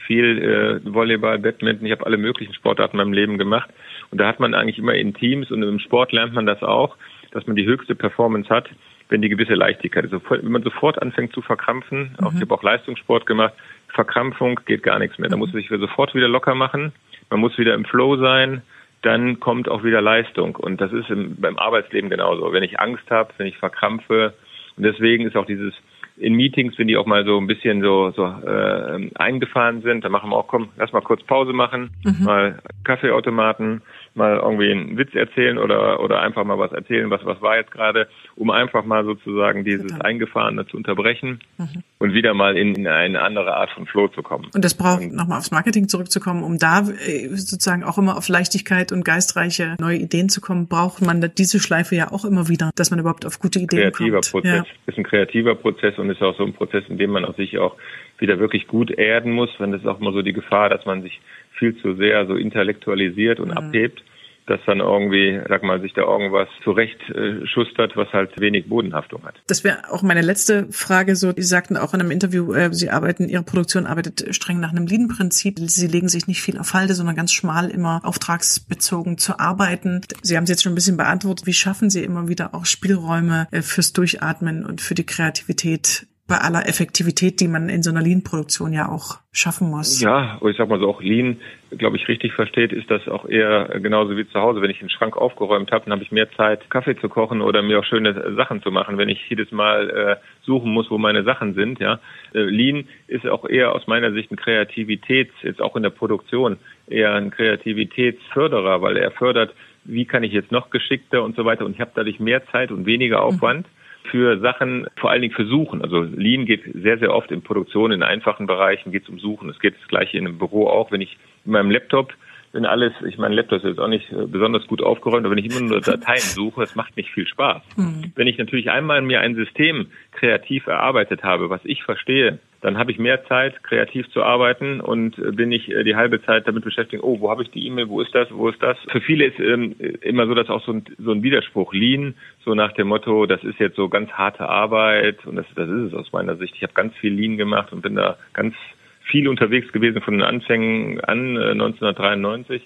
viel 0.07 0.39
äh, 0.43 0.95
Volleyball, 0.95 1.39
Badminton. 1.39 1.87
Ich 1.87 1.93
habe 1.93 2.07
alle 2.07 2.17
möglichen 2.17 2.55
Sportarten 2.55 2.97
in 2.97 3.05
meinem 3.05 3.13
Leben 3.13 3.39
gemacht. 3.39 3.69
Und 4.11 4.21
da 4.21 4.27
hat 4.27 4.41
man 4.41 4.55
eigentlich 4.55 4.79
immer 4.79 4.95
in 4.95 5.13
Teams 5.15 5.51
und 5.51 5.63
im 5.63 5.79
Sport 5.79 6.13
lernt 6.13 6.33
man 6.33 6.47
das 6.47 6.63
auch, 6.63 6.97
dass 7.33 7.47
man 7.47 7.57
die 7.57 7.67
höchste 7.67 7.95
Performance 7.95 8.49
hat, 8.49 8.71
wenn 9.09 9.21
die 9.21 9.29
gewisse 9.29 9.55
Leichtigkeit 9.55 10.05
ist. 10.05 10.13
Wenn 10.13 10.53
man 10.53 10.63
sofort 10.63 11.01
anfängt 11.03 11.33
zu 11.33 11.43
verkrampfen, 11.43 12.15
mhm. 12.19 12.27
auch, 12.27 12.33
ich 12.33 12.41
habe 12.41 12.55
auch 12.55 12.63
Leistungssport 12.63 13.27
gemacht, 13.27 13.55
Verkrampfung 13.89 14.61
geht 14.65 14.83
gar 14.83 14.99
nichts 14.99 15.19
mehr. 15.19 15.29
Da 15.29 15.37
muss 15.37 15.53
man 15.53 15.63
sich 15.63 15.69
sofort 15.69 16.15
wieder 16.15 16.29
locker 16.29 16.55
machen. 16.55 16.93
Man 17.31 17.41
muss 17.41 17.59
wieder 17.59 17.75
im 17.75 17.85
Flow 17.85 18.17
sein. 18.17 18.63
Dann 19.03 19.39
kommt 19.39 19.69
auch 19.69 19.85
wieder 19.85 20.01
Leistung. 20.01 20.57
Und 20.57 20.81
das 20.81 20.93
ist 20.93 21.11
im, 21.11 21.37
beim 21.37 21.59
Arbeitsleben 21.59 22.11
genauso. 22.11 22.53
Wenn 22.53 22.63
ich 22.63 22.81
Angst 22.81 23.09
habe, 23.11 23.35
wenn 23.37 23.47
ich 23.47 23.59
verkrampfe, 23.59 24.35
und 24.77 24.83
deswegen 24.83 25.27
ist 25.27 25.37
auch 25.37 25.47
dieses 25.47 25.75
in 26.17 26.35
Meetings, 26.35 26.79
wenn 26.79 26.87
die 26.87 26.97
auch 26.97 27.07
mal 27.07 27.25
so 27.25 27.39
ein 27.39 27.47
bisschen 27.47 27.83
so, 27.83 28.13
so 28.13 28.25
äh, 28.25 29.11
eingefahren 29.17 29.83
sind, 29.83 30.05
dann 30.05 30.13
machen 30.13 30.31
wir 30.31 30.37
auch, 30.37 30.47
komm, 30.47 30.69
lass 30.77 30.93
mal 30.93 31.01
kurz 31.01 31.25
Pause 31.25 31.53
machen, 31.53 31.91
mhm. 32.05 32.25
mal 32.25 32.59
Kaffeeautomaten, 32.85 33.83
mal 34.15 34.37
irgendwie 34.37 34.71
einen 34.71 34.97
Witz 34.97 35.15
erzählen 35.15 35.59
oder, 35.59 36.01
oder 36.01 36.21
einfach 36.21 36.45
mal 36.45 36.59
was 36.59 36.73
erzählen, 36.73 37.11
was, 37.11 37.25
was 37.25 37.41
war 37.43 37.57
jetzt 37.57 37.73
gerade, 37.73 38.09
um 38.37 38.51
einfach 38.51 38.85
mal 38.85 39.05
sozusagen 39.05 39.65
dieses 39.65 39.89
Total. 39.89 40.03
Eingefahrene 40.03 40.67
zu 40.67 40.77
unterbrechen 40.77 41.41
mhm. 41.59 41.83
Und 42.05 42.13
wieder 42.13 42.35
mal 42.35 42.57
in, 42.59 42.75
in, 42.75 42.87
eine 42.87 43.23
andere 43.23 43.57
Art 43.57 43.71
von 43.71 43.87
Flow 43.87 44.09
zu 44.09 44.23
kommen. 44.23 44.51
Und 44.55 44.63
das 44.63 44.75
braucht, 44.75 45.11
nochmal 45.11 45.39
aufs 45.39 45.51
Marketing 45.51 45.89
zurückzukommen, 45.89 46.43
um 46.43 46.59
da 46.59 46.81
äh, 46.81 47.29
sozusagen 47.29 47.83
auch 47.83 47.97
immer 47.97 48.19
auf 48.19 48.29
Leichtigkeit 48.29 48.93
und 48.93 49.07
geistreiche 49.07 49.75
neue 49.81 49.97
Ideen 49.97 50.29
zu 50.29 50.43
kommen, 50.43 50.69
braucht 50.69 51.01
man 51.01 51.33
diese 51.39 51.61
Schleife 51.61 51.97
ja 51.97 52.13
auch 52.13 52.27
immer 52.27 52.49
wieder, 52.49 52.71
dass 52.77 52.91
man 52.91 53.01
überhaupt 53.01 53.25
auf 53.25 53.39
gute 53.39 53.59
Ideen 53.59 53.91
kreativer 53.91 54.21
kommt. 54.21 54.31
Prozess. 54.31 54.67
Ja. 54.67 54.75
Ist 54.87 54.99
ein 54.99 55.05
kreativer 55.05 55.55
Prozess 55.55 55.99
und 55.99 56.11
ist 56.11 56.23
auch 56.23 56.37
so 56.37 56.45
ein 56.45 56.53
Prozess, 56.53 56.85
in 56.89 56.99
dem 56.99 57.11
man 57.11 57.25
auch 57.25 57.37
sich 57.37 57.59
auch 57.59 57.75
wieder 58.19 58.39
wirklich 58.39 58.69
gut 58.69 58.91
erden 58.91 59.33
muss, 59.33 59.49
wenn 59.59 59.73
das 59.73 59.81
ist 59.81 59.87
auch 59.87 59.99
immer 59.99 60.13
so 60.13 60.21
die 60.21 60.35
Gefahr, 60.35 60.69
dass 60.69 60.85
man 60.85 61.03
sich 61.03 61.23
viel 61.59 61.75
zu 61.79 61.95
sehr 61.95 62.27
so 62.27 62.35
intellektualisiert 62.35 63.41
und 63.41 63.49
mhm. 63.49 63.57
abhebt, 63.57 64.05
dass 64.47 64.61
dann 64.67 64.81
irgendwie, 64.81 65.41
sag 65.49 65.63
mal, 65.63 65.81
sich 65.81 65.95
da 65.95 66.03
irgendwas 66.03 66.49
zurecht 66.63 67.01
äh, 67.11 67.47
schustert, 67.47 67.97
was 67.97 68.13
halt 68.13 68.39
wenig 68.41 68.69
Bodenhaftung 68.69 69.25
hat. 69.25 69.35
Das 69.47 69.65
wäre 69.65 69.91
auch 69.91 70.03
meine 70.03 70.21
letzte 70.21 70.67
Frage. 70.71 71.17
So, 71.17 71.33
Sie 71.35 71.43
sagten 71.43 71.77
auch 71.77 71.95
in 71.95 72.01
einem 72.01 72.11
Interview, 72.11 72.53
äh, 72.53 72.73
Sie 72.73 72.91
arbeiten, 72.91 73.29
Ihre 73.29 73.43
Produktion 73.43 73.87
arbeitet 73.87 74.35
streng 74.35 74.61
nach 74.61 74.71
einem 74.71 74.87
Lean-Prinzip. 74.87 75.59
Sie 75.59 75.87
legen 75.87 76.09
sich 76.09 76.27
nicht 76.27 76.43
viel 76.43 76.59
auf 76.59 76.75
Halde, 76.75 76.95
sondern 76.95 77.17
ganz 77.17 77.33
schmal 77.33 77.71
immer 77.71 78.01
auftragsbezogen 78.05 79.19
zu 79.19 79.39
arbeiten. 79.39 80.03
Sie 80.23 80.37
haben 80.37 80.45
es 80.45 80.51
jetzt 80.51 80.63
schon 80.63 80.73
ein 80.73 80.77
bisschen 80.77 80.97
beantwortet. 80.97 81.47
Wie 81.47 81.53
schaffen 81.53 81.89
Sie 81.89 82.03
immer 82.05 82.29
wieder 82.29 82.55
auch 82.55 82.67
Spielräume 82.67 83.49
äh, 83.51 83.63
fürs 83.63 83.93
Durchatmen 83.93 84.67
und 84.67 84.81
für 84.81 84.95
die 84.95 85.07
Kreativität 85.07 86.07
bei 86.27 86.39
aller 86.39 86.67
Effektivität, 86.67 87.41
die 87.41 87.49
man 87.49 87.69
in 87.69 87.83
so 87.83 87.91
einer 87.91 88.01
Lean-Produktion 88.01 88.73
ja 88.73 88.89
auch 88.89 89.19
schaffen 89.31 89.69
muss. 89.69 90.01
Ja, 90.01 90.41
ich 90.49 90.57
sag 90.57 90.71
mal 90.71 90.81
so, 90.81 90.89
auch 90.89 91.03
Lean, 91.03 91.37
glaube 91.77 91.99
ich, 91.99 92.09
richtig 92.09 92.33
versteht, 92.33 92.73
ist 92.73 92.91
das 92.91 93.07
auch 93.09 93.29
eher 93.29 93.79
genauso 93.81 94.17
wie 94.17 94.27
zu 94.27 94.41
Hause. 94.41 94.63
Wenn 94.63 94.71
ich 94.71 94.79
den 94.79 94.89
Schrank 94.89 95.19
aufgeräumt 95.19 95.71
habe, 95.71 95.85
dann 95.85 95.93
habe 95.93 96.03
ich 96.03 96.13
mehr 96.13 96.31
Zeit, 96.33 96.71
Kaffee 96.71 96.97
zu 96.97 97.11
kochen 97.11 97.43
oder 97.43 97.61
mir 97.61 97.81
auch 97.81 97.85
schöne 97.85 98.35
Sachen 98.37 98.63
zu 98.63 98.71
machen, 98.71 98.97
wenn 98.97 99.11
ich 99.11 99.21
jedes 99.29 99.53
Mal 99.53 99.91
äh, 99.91 100.17
suchen 100.47 100.73
muss, 100.73 100.91
wo 100.91 100.97
meine 100.97 101.25
Sachen 101.25 101.53
sind. 101.53 101.79
Ja, 101.79 102.01
äh, 102.33 102.41
Lean 102.41 102.89
ist 103.07 103.27
auch 103.27 103.47
eher 103.47 103.75
aus 103.75 103.87
meiner 103.87 104.13
Sicht 104.13 104.31
ein 104.31 104.37
Kreativitäts, 104.37 105.35
jetzt 105.43 105.61
auch 105.61 105.77
in 105.77 105.83
der 105.83 105.91
Produktion, 105.91 106.57
eher 106.87 107.13
ein 107.13 107.33
Kreativitätsförderer, 107.33 108.81
weil 108.81 108.97
er 108.97 109.11
fördert, 109.11 109.55
wie 109.85 110.07
kann 110.07 110.23
ich 110.23 110.33
jetzt 110.33 110.53
noch 110.53 110.71
geschickter 110.71 111.23
und 111.23 111.37
so 111.37 111.45
weiter. 111.45 111.67
Und 111.67 111.73
ich 111.73 111.81
habe 111.81 111.91
dadurch 111.95 112.19
mehr 112.19 112.47
Zeit 112.47 112.71
und 112.71 112.87
weniger 112.87 113.23
Aufwand. 113.23 113.67
Mhm 113.67 113.74
für 114.11 114.39
Sachen, 114.41 114.87
vor 114.97 115.11
allen 115.11 115.23
Dingen 115.23 115.35
für 115.35 115.47
Suchen. 115.47 115.83
Also 115.83 116.03
Lean 116.03 116.47
geht 116.47 116.63
sehr, 116.75 116.99
sehr 116.99 117.15
oft 117.15 117.31
in 117.31 117.43
Produktion, 117.43 117.93
in 117.93 118.03
einfachen 118.03 118.47
Bereichen 118.47 118.93
geht 118.93 119.05
es 119.05 119.09
um 119.09 119.19
Suchen. 119.19 119.49
Es 119.49 119.59
geht 119.59 119.75
das 119.81 119.89
gleiche 119.89 120.19
in 120.19 120.27
einem 120.27 120.39
Büro 120.39 120.69
auch. 120.69 120.93
Wenn 120.93 121.01
ich 121.01 121.17
in 121.45 121.53
meinem 121.53 121.71
Laptop 121.71 122.13
wenn 122.55 122.67
alles, 122.67 122.93
ich 123.05 123.19
meine, 123.19 123.35
Laptop 123.35 123.59
ist 123.59 123.65
jetzt 123.65 123.81
auch 123.81 123.89
nicht 123.89 124.13
äh, 124.13 124.27
besonders 124.27 124.65
gut 124.69 124.81
aufgeräumt, 124.81 125.27
aber 125.27 125.35
wenn 125.35 125.45
ich 125.45 125.51
immer 125.51 125.69
nur 125.69 125.81
Dateien 125.81 126.21
suche, 126.21 126.61
das 126.61 126.77
macht 126.77 126.97
nicht 126.97 127.11
viel 127.11 127.27
Spaß. 127.27 127.63
Mhm. 127.77 128.13
Wenn 128.15 128.29
ich 128.29 128.39
natürlich 128.39 128.71
einmal 128.71 129.03
mir 129.03 129.21
ein 129.21 129.35
System 129.35 129.89
kreativ 130.13 130.69
erarbeitet 130.69 131.25
habe, 131.25 131.51
was 131.51 131.61
ich 131.65 131.83
verstehe, 131.83 132.39
dann 132.65 132.79
habe 132.79 132.91
ich 132.91 132.99
mehr 132.99 133.23
Zeit, 133.27 133.63
kreativ 133.63 134.09
zu 134.09 134.23
arbeiten 134.23 134.81
und 134.81 135.19
äh, 135.19 135.33
bin 135.33 135.53
ich 135.53 135.71
äh, 135.71 135.85
die 135.85 135.97
halbe 135.97 136.23
Zeit 136.23 136.49
damit 136.49 136.65
beschäftigt, 136.65 137.03
oh, 137.05 137.21
wo 137.21 137.31
habe 137.31 137.43
ich 137.43 137.51
die 137.51 137.67
E-Mail, 137.67 137.91
wo 137.91 138.01
ist 138.01 138.15
das, 138.15 138.27
wo 138.31 138.49
ist 138.49 138.63
das? 138.63 138.79
Für 138.91 139.03
viele 139.03 139.27
ist 139.27 139.39
ähm, 139.39 139.77
immer 140.01 140.27
so, 140.27 140.33
dass 140.33 140.49
auch 140.49 140.65
so 140.65 140.73
ein, 140.73 140.85
so 140.97 141.13
ein 141.13 141.23
Widerspruch 141.23 141.75
Lean, 141.75 142.15
so 142.43 142.55
nach 142.55 142.73
dem 142.73 142.89
Motto, 142.89 143.27
das 143.27 143.45
ist 143.45 143.61
jetzt 143.61 143.77
so 143.77 143.91
ganz 143.91 144.11
harte 144.13 144.49
Arbeit 144.49 145.27
und 145.27 145.37
das, 145.37 145.45
das 145.55 145.69
ist 145.69 145.93
es 145.93 145.95
aus 145.95 146.11
meiner 146.15 146.37
Sicht. 146.37 146.55
Ich 146.57 146.63
habe 146.63 146.73
ganz 146.73 146.97
viel 146.97 147.13
Lean 147.13 147.37
gemacht 147.37 147.71
und 147.71 147.83
bin 147.83 147.97
da 147.97 148.17
ganz 148.33 148.55
viel 149.03 149.29
unterwegs 149.29 149.71
gewesen 149.71 150.01
von 150.01 150.15
den 150.15 150.23
Anfängen 150.23 151.01
an 151.03 151.37
äh, 151.37 151.51
1993. 151.51 152.63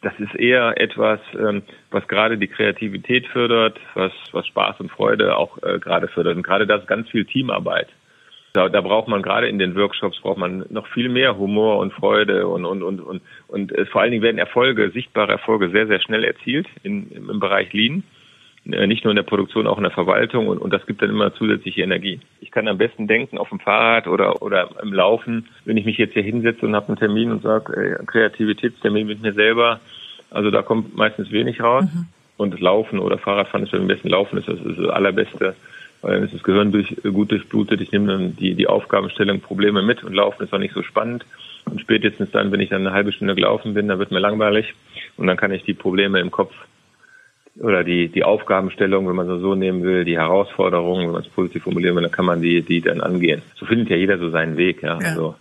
Das 0.00 0.14
ist 0.20 0.34
eher 0.36 0.80
etwas, 0.80 1.20
ähm, 1.38 1.60
was 1.90 2.08
gerade 2.08 2.38
die 2.38 2.48
Kreativität 2.48 3.26
fördert, 3.26 3.78
was, 3.92 4.12
was 4.32 4.46
Spaß 4.46 4.80
und 4.80 4.90
Freude 4.90 5.36
auch 5.36 5.62
äh, 5.62 5.78
gerade 5.80 6.08
fördert. 6.08 6.34
Und 6.34 6.44
gerade 6.44 6.66
das 6.66 6.86
ganz 6.86 7.10
viel 7.10 7.26
Teamarbeit. 7.26 7.88
Da, 8.54 8.68
da 8.68 8.80
braucht 8.80 9.08
man 9.08 9.20
gerade 9.20 9.48
in 9.48 9.58
den 9.58 9.74
Workshops 9.74 10.20
braucht 10.20 10.38
man 10.38 10.64
noch 10.70 10.86
viel 10.86 11.08
mehr 11.08 11.36
Humor 11.36 11.78
und 11.78 11.92
Freude 11.92 12.46
und 12.46 12.64
und 12.64 12.84
und 12.84 13.00
und 13.00 13.20
und 13.48 13.72
äh, 13.72 13.84
vor 13.86 14.00
allen 14.00 14.12
Dingen 14.12 14.22
werden 14.22 14.38
Erfolge, 14.38 14.90
sichtbare 14.90 15.32
Erfolge 15.32 15.70
sehr 15.70 15.88
sehr 15.88 16.00
schnell 16.00 16.22
erzielt 16.22 16.68
in, 16.84 17.10
im 17.10 17.40
Bereich 17.40 17.72
Lean. 17.72 18.04
Äh, 18.70 18.86
nicht 18.86 19.04
nur 19.04 19.10
in 19.10 19.16
der 19.16 19.24
Produktion, 19.24 19.66
auch 19.66 19.76
in 19.76 19.82
der 19.82 19.90
Verwaltung 19.90 20.46
und, 20.46 20.58
und 20.58 20.72
das 20.72 20.86
gibt 20.86 21.02
dann 21.02 21.10
immer 21.10 21.34
zusätzliche 21.34 21.82
Energie. 21.82 22.20
Ich 22.40 22.52
kann 22.52 22.68
am 22.68 22.78
besten 22.78 23.08
denken 23.08 23.38
auf 23.38 23.50
dem 23.50 23.58
Fahrrad 23.58 24.06
oder, 24.06 24.40
oder 24.40 24.70
im 24.80 24.92
Laufen, 24.92 25.48
wenn 25.64 25.76
ich 25.76 25.84
mich 25.84 25.98
jetzt 25.98 26.14
hier 26.14 26.22
hinsetze 26.22 26.64
und 26.64 26.76
habe 26.76 26.88
einen 26.88 26.96
Termin 26.96 27.32
und 27.32 27.42
sage, 27.42 27.98
äh, 28.00 28.04
Kreativitätstermin 28.06 29.06
mit 29.06 29.20
mir 29.20 29.32
selber, 29.32 29.80
also 30.30 30.50
da 30.50 30.62
kommt 30.62 30.96
meistens 30.96 31.30
wenig 31.30 31.60
raus. 31.60 31.84
Mhm. 31.92 32.06
Und 32.36 32.58
Laufen 32.58 32.98
oder 32.98 33.18
Fahrradfahren 33.18 33.64
ist 33.64 33.74
am 33.74 33.86
besten 33.86 34.08
Laufen, 34.08 34.38
ist 34.38 34.48
das, 34.48 34.58
ist 34.58 34.78
das 34.78 34.88
allerbeste, 34.88 35.54
weil 36.04 36.22
ist 36.22 36.34
das 36.34 36.42
Gehirn 36.42 36.70
durch, 36.70 36.94
gut 37.02 37.30
durchblutet. 37.30 37.80
Ich 37.80 37.90
nehme 37.90 38.12
dann 38.12 38.36
die, 38.36 38.54
die 38.54 38.66
Aufgabenstellung, 38.66 39.40
Probleme 39.40 39.82
mit 39.82 40.04
und 40.04 40.12
Laufen 40.12 40.44
ist 40.44 40.52
auch 40.52 40.58
nicht 40.58 40.74
so 40.74 40.82
spannend. 40.82 41.24
Und 41.64 41.80
spätestens 41.80 42.30
dann, 42.30 42.52
wenn 42.52 42.60
ich 42.60 42.68
dann 42.68 42.86
eine 42.86 42.94
halbe 42.94 43.12
Stunde 43.12 43.34
gelaufen 43.34 43.72
bin, 43.72 43.88
dann 43.88 43.98
wird 43.98 44.10
mir 44.10 44.18
langweilig 44.18 44.74
und 45.16 45.26
dann 45.26 45.38
kann 45.38 45.50
ich 45.50 45.62
die 45.62 45.72
Probleme 45.72 46.20
im 46.20 46.30
Kopf 46.30 46.52
oder 47.58 47.84
die, 47.84 48.08
die 48.08 48.24
Aufgabenstellung, 48.24 49.08
wenn 49.08 49.16
man 49.16 49.28
so, 49.28 49.38
so 49.38 49.54
nehmen 49.54 49.82
will, 49.82 50.04
die 50.04 50.18
Herausforderungen, 50.18 51.06
wenn 51.06 51.12
man 51.12 51.22
es 51.22 51.28
positiv 51.28 51.62
formulieren 51.62 51.94
will, 51.94 52.02
dann 52.02 52.12
kann 52.12 52.26
man 52.26 52.42
die, 52.42 52.62
die 52.62 52.80
dann 52.80 53.00
angehen. 53.00 53.42
So 53.54 53.64
findet 53.64 53.88
ja 53.90 53.96
jeder 53.96 54.18
so 54.18 54.28
seinen 54.30 54.56
Weg, 54.56 54.82
ja. 54.82 54.98
ja. 55.00 55.08
Also, 55.08 55.36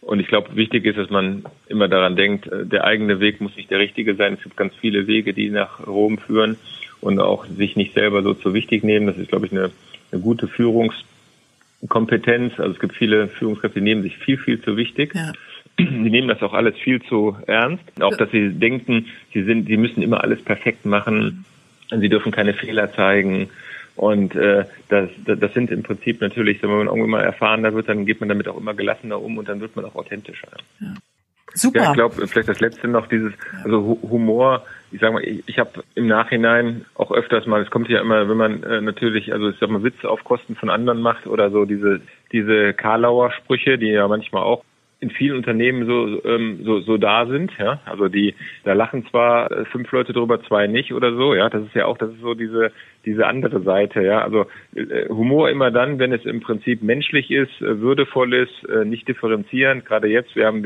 und 0.00 0.20
ich 0.20 0.28
glaube, 0.28 0.54
wichtig 0.54 0.84
ist, 0.84 0.98
dass 0.98 1.08
man 1.08 1.44
immer 1.66 1.88
daran 1.88 2.14
denkt, 2.14 2.46
äh, 2.46 2.66
der 2.66 2.84
eigene 2.84 3.20
Weg 3.20 3.40
muss 3.40 3.56
nicht 3.56 3.70
der 3.70 3.78
richtige 3.78 4.14
sein. 4.14 4.34
Es 4.34 4.42
gibt 4.42 4.56
ganz 4.56 4.74
viele 4.76 5.06
Wege, 5.06 5.32
die 5.32 5.48
nach 5.48 5.86
Rom 5.86 6.18
führen 6.18 6.56
und 7.00 7.18
auch 7.20 7.46
sich 7.46 7.76
nicht 7.76 7.94
selber 7.94 8.22
so 8.22 8.34
zu 8.34 8.52
wichtig 8.52 8.84
nehmen. 8.84 9.06
Das 9.06 9.16
ist, 9.16 9.28
glaube 9.28 9.46
ich, 9.46 9.52
eine, 9.52 9.70
eine 10.12 10.20
gute 10.20 10.48
Führungskompetenz. 10.48 12.58
Also 12.58 12.72
es 12.72 12.80
gibt 12.80 12.94
viele 12.94 13.28
Führungskräfte, 13.28 13.80
die 13.80 13.84
nehmen 13.84 14.02
sich 14.02 14.18
viel, 14.18 14.36
viel 14.38 14.60
zu 14.62 14.76
wichtig. 14.76 15.14
Ja. 15.14 15.32
Die 15.78 15.84
nehmen 15.84 16.28
das 16.28 16.42
auch 16.42 16.52
alles 16.52 16.76
viel 16.76 17.02
zu 17.02 17.36
ernst. 17.46 17.84
Auch, 18.00 18.16
dass 18.16 18.30
sie 18.30 18.50
denken, 18.50 19.06
sie 19.32 19.42
sind, 19.42 19.66
sie 19.66 19.76
müssen 19.76 20.02
immer 20.02 20.22
alles 20.22 20.40
perfekt 20.42 20.86
machen 20.86 21.44
sie 22.00 22.08
dürfen 22.08 22.32
keine 22.32 22.54
Fehler 22.54 22.92
zeigen. 22.92 23.48
Und 23.96 24.34
äh, 24.34 24.64
das, 24.88 25.10
das 25.24 25.54
sind 25.54 25.70
im 25.70 25.82
Prinzip 25.82 26.20
natürlich, 26.20 26.62
wenn 26.62 26.70
man 26.70 26.86
irgendwann 26.86 27.10
mal 27.10 27.22
erfahrener 27.22 27.74
wird, 27.74 27.88
dann 27.88 28.06
geht 28.06 28.20
man 28.20 28.28
damit 28.28 28.48
auch 28.48 28.58
immer 28.58 28.74
gelassener 28.74 29.22
um 29.22 29.38
und 29.38 29.48
dann 29.48 29.60
wird 29.60 29.76
man 29.76 29.84
auch 29.84 29.94
authentischer. 29.94 30.48
Ja. 30.80 30.94
Super. 31.52 31.78
Ja, 31.78 31.90
ich 31.90 31.94
glaube, 31.94 32.26
vielleicht 32.26 32.48
das 32.48 32.60
letzte 32.60 32.88
noch 32.88 33.06
dieses, 33.06 33.32
also 33.64 33.98
Humor, 34.02 34.64
ich 34.90 35.00
sag 35.00 35.12
mal, 35.12 35.22
ich, 35.22 35.42
ich 35.46 35.58
habe 35.58 35.84
im 35.94 36.06
Nachhinein 36.06 36.84
auch 36.94 37.12
öfters 37.12 37.46
mal, 37.46 37.62
es 37.62 37.70
kommt 37.70 37.88
ja 37.88 38.00
immer, 38.00 38.28
wenn 38.28 38.36
man 38.36 38.62
äh, 38.62 38.80
natürlich, 38.80 39.32
also 39.32 39.50
ich 39.50 39.58
sag 39.58 39.70
mal, 39.70 39.82
Witze 39.82 40.08
auf 40.08 40.24
Kosten 40.24 40.56
von 40.56 40.70
anderen 40.70 41.00
macht 41.00 41.26
oder 41.26 41.50
so 41.50 41.64
diese, 41.64 42.00
diese 42.32 42.74
Karlauer 42.74 43.30
Sprüche, 43.32 43.78
die 43.78 43.88
ja 43.88 44.08
manchmal 44.08 44.42
auch 44.42 44.64
in 45.04 45.10
vielen 45.10 45.36
Unternehmen 45.36 45.86
so, 45.86 46.24
ähm, 46.24 46.60
so, 46.64 46.80
so 46.80 46.96
da 46.96 47.26
sind, 47.26 47.52
ja. 47.58 47.80
Also 47.84 48.08
die, 48.08 48.34
da 48.64 48.72
lachen 48.72 49.06
zwar 49.10 49.50
äh, 49.50 49.64
fünf 49.66 49.92
Leute 49.92 50.14
drüber, 50.14 50.42
zwei 50.44 50.66
nicht 50.66 50.94
oder 50.94 51.14
so, 51.14 51.34
ja. 51.34 51.50
Das 51.50 51.62
ist 51.62 51.74
ja 51.74 51.84
auch, 51.84 51.98
das 51.98 52.10
ist 52.10 52.20
so 52.20 52.32
diese, 52.32 52.72
diese 53.04 53.26
andere 53.26 53.60
Seite, 53.60 54.02
ja. 54.02 54.22
Also 54.22 54.46
äh, 54.74 55.08
Humor 55.10 55.50
immer 55.50 55.70
dann, 55.70 55.98
wenn 55.98 56.12
es 56.12 56.24
im 56.24 56.40
Prinzip 56.40 56.82
menschlich 56.82 57.30
ist, 57.30 57.60
äh, 57.60 57.80
würdevoll 57.80 58.32
ist, 58.32 58.68
äh, 58.68 58.86
nicht 58.86 59.06
differenzierend. 59.06 59.84
Gerade 59.84 60.08
jetzt, 60.08 60.34
wir 60.36 60.46
haben 60.46 60.64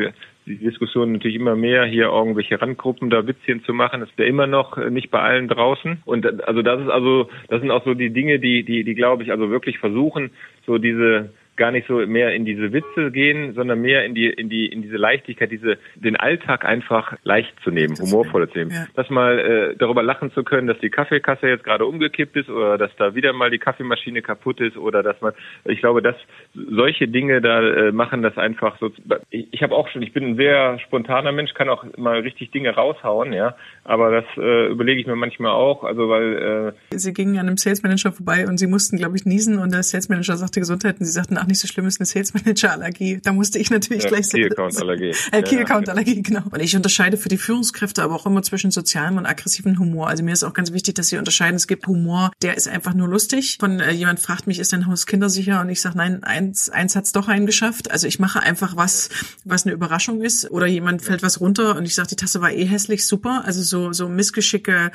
die 0.49 0.57
Diskussion 0.57 1.13
natürlich 1.13 1.37
immer 1.37 1.57
mehr, 1.57 1.85
hier 1.85 2.07
irgendwelche 2.07 2.61
Randgruppen 2.61 3.11
da 3.11 3.27
Witzchen 3.27 3.63
zu 3.65 3.73
machen. 3.75 4.03
Ist 4.03 4.19
ja 4.19 4.25
immer 4.25 4.47
noch 4.47 4.79
äh, 4.79 4.91
nicht 4.91 5.11
bei 5.11 5.21
allen 5.21 5.49
draußen. 5.49 6.03
Und 6.05 6.25
äh, 6.25 6.39
also 6.47 6.63
das 6.63 6.81
ist 6.81 6.89
also, 6.89 7.29
das 7.49 7.61
sind 7.61 7.71
auch 7.71 7.85
so 7.85 7.95
die 7.95 8.11
Dinge, 8.11 8.39
die, 8.39 8.65
die, 8.65 8.85
die 8.85 8.95
glaube 8.95 9.23
ich, 9.23 9.31
also 9.31 9.51
wirklich 9.51 9.79
versuchen, 9.79 10.31
so 10.67 10.79
diese 10.79 11.31
gar 11.59 11.71
nicht 11.71 11.87
so 11.87 11.99
mehr 12.07 12.35
in 12.35 12.45
diese 12.45 12.73
Witze 12.73 13.11
gehen, 13.11 13.55
sondern 13.55 13.81
mehr 13.81 14.05
in 14.05 14.15
die 14.15 14.29
in 14.29 14.49
die 14.49 14.67
in 14.67 14.83
diese 14.83 14.97
Leichtigkeit, 14.97 15.51
diese 15.51 15.77
den 15.95 16.17
Alltag 16.17 16.65
einfach 16.65 17.17
leicht 17.25 17.55
zu 17.63 17.71
nehmen, 17.71 17.97
humorvoll 17.99 18.49
zu 18.49 18.59
nehmen. 18.59 18.71
Ja. 18.71 18.87
Das 18.95 19.11
mal 19.11 19.39
äh, 19.39 19.77
darüber 19.77 20.03
lachen 20.03 20.33
zu 20.33 20.45
können, 20.45 20.67
dass 20.67 20.79
die 20.79 20.91
Kaffeekasse 20.91 21.49
jetzt 21.49 21.65
gerade 21.65 21.85
umgekippt 21.85 22.37
ist 22.37 22.49
oder 22.49 22.79
dass 22.79 22.91
da 22.97 23.15
wieder 23.15 23.33
mal 23.33 23.51
die 23.51 23.59
Kaffeemaschine 23.59 24.23
kaputt 24.23 24.61
ist 24.61 24.77
oder 24.77 25.03
dass 25.03 25.21
man 25.21 25.35
ich 25.65 25.81
glaube, 25.81 26.01
dass 26.01 26.17
solche 26.55 27.09
Dinge 27.09 27.41
da 27.41 27.61
äh, 27.61 27.93
machen 27.93 28.23
das 28.23 28.39
einfach 28.39 28.79
so 28.79 28.91
ich, 29.31 29.49
ich 29.51 29.63
habe 29.63 29.75
auch 29.75 29.89
schon, 29.89 30.03
ich 30.03 30.13
bin 30.13 30.25
ein 30.25 30.37
sehr 30.37 30.79
spontaner 30.81 31.33
Mensch, 31.33 31.55
kann 31.55 31.69
auch 31.69 31.85
mal 31.97 32.21
richtig 32.21 32.51
Dinge 32.51 32.71
raushauen, 32.71 33.33
ja, 33.33 33.57
aber 33.85 34.11
das 34.11 34.25
äh, 34.37 34.69
überlege 34.69 35.01
ich 35.01 35.07
mir 35.07 35.17
manchmal 35.17 35.53
auch, 35.53 35.85
also 35.85 36.09
weil 36.09 36.73
äh, 36.93 36.97
Sie 36.97 37.13
gingen 37.13 37.39
an 37.39 37.47
einem 37.47 37.57
Sales 37.57 37.83
Manager 37.83 38.13
vorbei 38.13 38.47
und 38.47 38.59
sie 38.59 38.67
mussten 38.67 38.97
glaube 38.97 39.17
ich 39.17 39.25
niesen 39.25 39.59
und 39.59 39.73
der 39.73 39.83
Sales 39.83 40.09
Manager 40.09 40.37
sagte 40.37 40.61
Gesundheit 40.61 40.99
und 40.99 41.07
sie 41.07 41.13
sagten, 41.13 41.37
ach 41.39 41.47
nicht 41.49 41.61
so 41.61 41.67
schlimm, 41.67 41.87
ist 41.87 42.01
eine 42.01 42.07
Sales 42.07 42.35
Manager 42.35 42.73
Allergie. 42.73 43.21
Da 43.23 43.33
musste 43.33 43.59
ich 43.59 43.71
natürlich 43.71 44.05
ja, 44.05 44.11
gleich. 44.11 44.29
Key 44.29 44.45
Account 44.45 44.79
Allergie. 44.79 45.15
Äh, 45.33 45.43
Key 45.43 45.59
Account 45.59 45.89
Allergie, 45.89 46.23
genau. 46.23 46.43
Und 46.51 46.61
ich 46.61 46.75
unterscheide 46.77 47.17
für 47.17 47.29
die 47.29 47.37
Führungskräfte 47.37 48.03
aber 48.03 48.15
auch 48.15 48.27
immer 48.27 48.43
zwischen 48.43 48.71
sozialem 48.71 49.17
und 49.19 49.27
aggressiven 49.27 49.79
Humor. 49.79 50.09
Also 50.09 50.23
mir 50.23 50.33
ist 50.33 50.45
auch 50.45 50.55
ganz 50.55 50.73
wichtig, 50.73 50.95
dass 50.95 51.09
sie 51.09 51.19
unterscheiden. 51.19 51.57
Es 51.57 51.67
gibt 51.67 51.87
Humor, 51.87 52.31
der 52.43 52.57
ist 52.57 52.69
einfach 52.69 52.95
nur 52.95 53.09
lustig. 53.09 53.57
Von 53.61 53.81
äh, 53.81 53.93
jemand 53.93 54.21
fragt 54.21 54.47
mich, 54.47 54.59
ist 54.59 54.73
dein 54.73 54.87
Haus 54.87 55.07
kindersicher? 55.07 55.61
Und 55.61 55.69
ich 55.71 55.81
sage, 55.81 55.99
nein, 55.99 56.23
eins, 56.23 56.71
eins 56.71 56.97
hat's 56.97 57.13
doch 57.13 57.29
eingeschafft. 57.29 57.91
Also 57.91 58.07
ich 58.07 58.19
mache 58.19 58.41
einfach 58.41 58.77
was, 58.77 59.11
was 59.45 59.67
eine 59.67 59.75
Überraschung 59.75 60.23
ist. 60.23 60.51
Oder 60.51 60.67
jemand 60.67 61.03
fällt 61.03 61.23
was 61.23 61.41
runter 61.41 61.77
und 61.77 61.85
ich 61.85 61.95
sage, 61.95 62.09
die 62.09 62.17
Tasse 62.17 62.41
war 62.41 62.53
eh 62.53 62.65
hässlich, 62.65 63.07
super. 63.07 63.43
Also 63.45 63.63
so, 63.63 63.93
so 63.93 64.09
Missgeschicke 64.09 64.91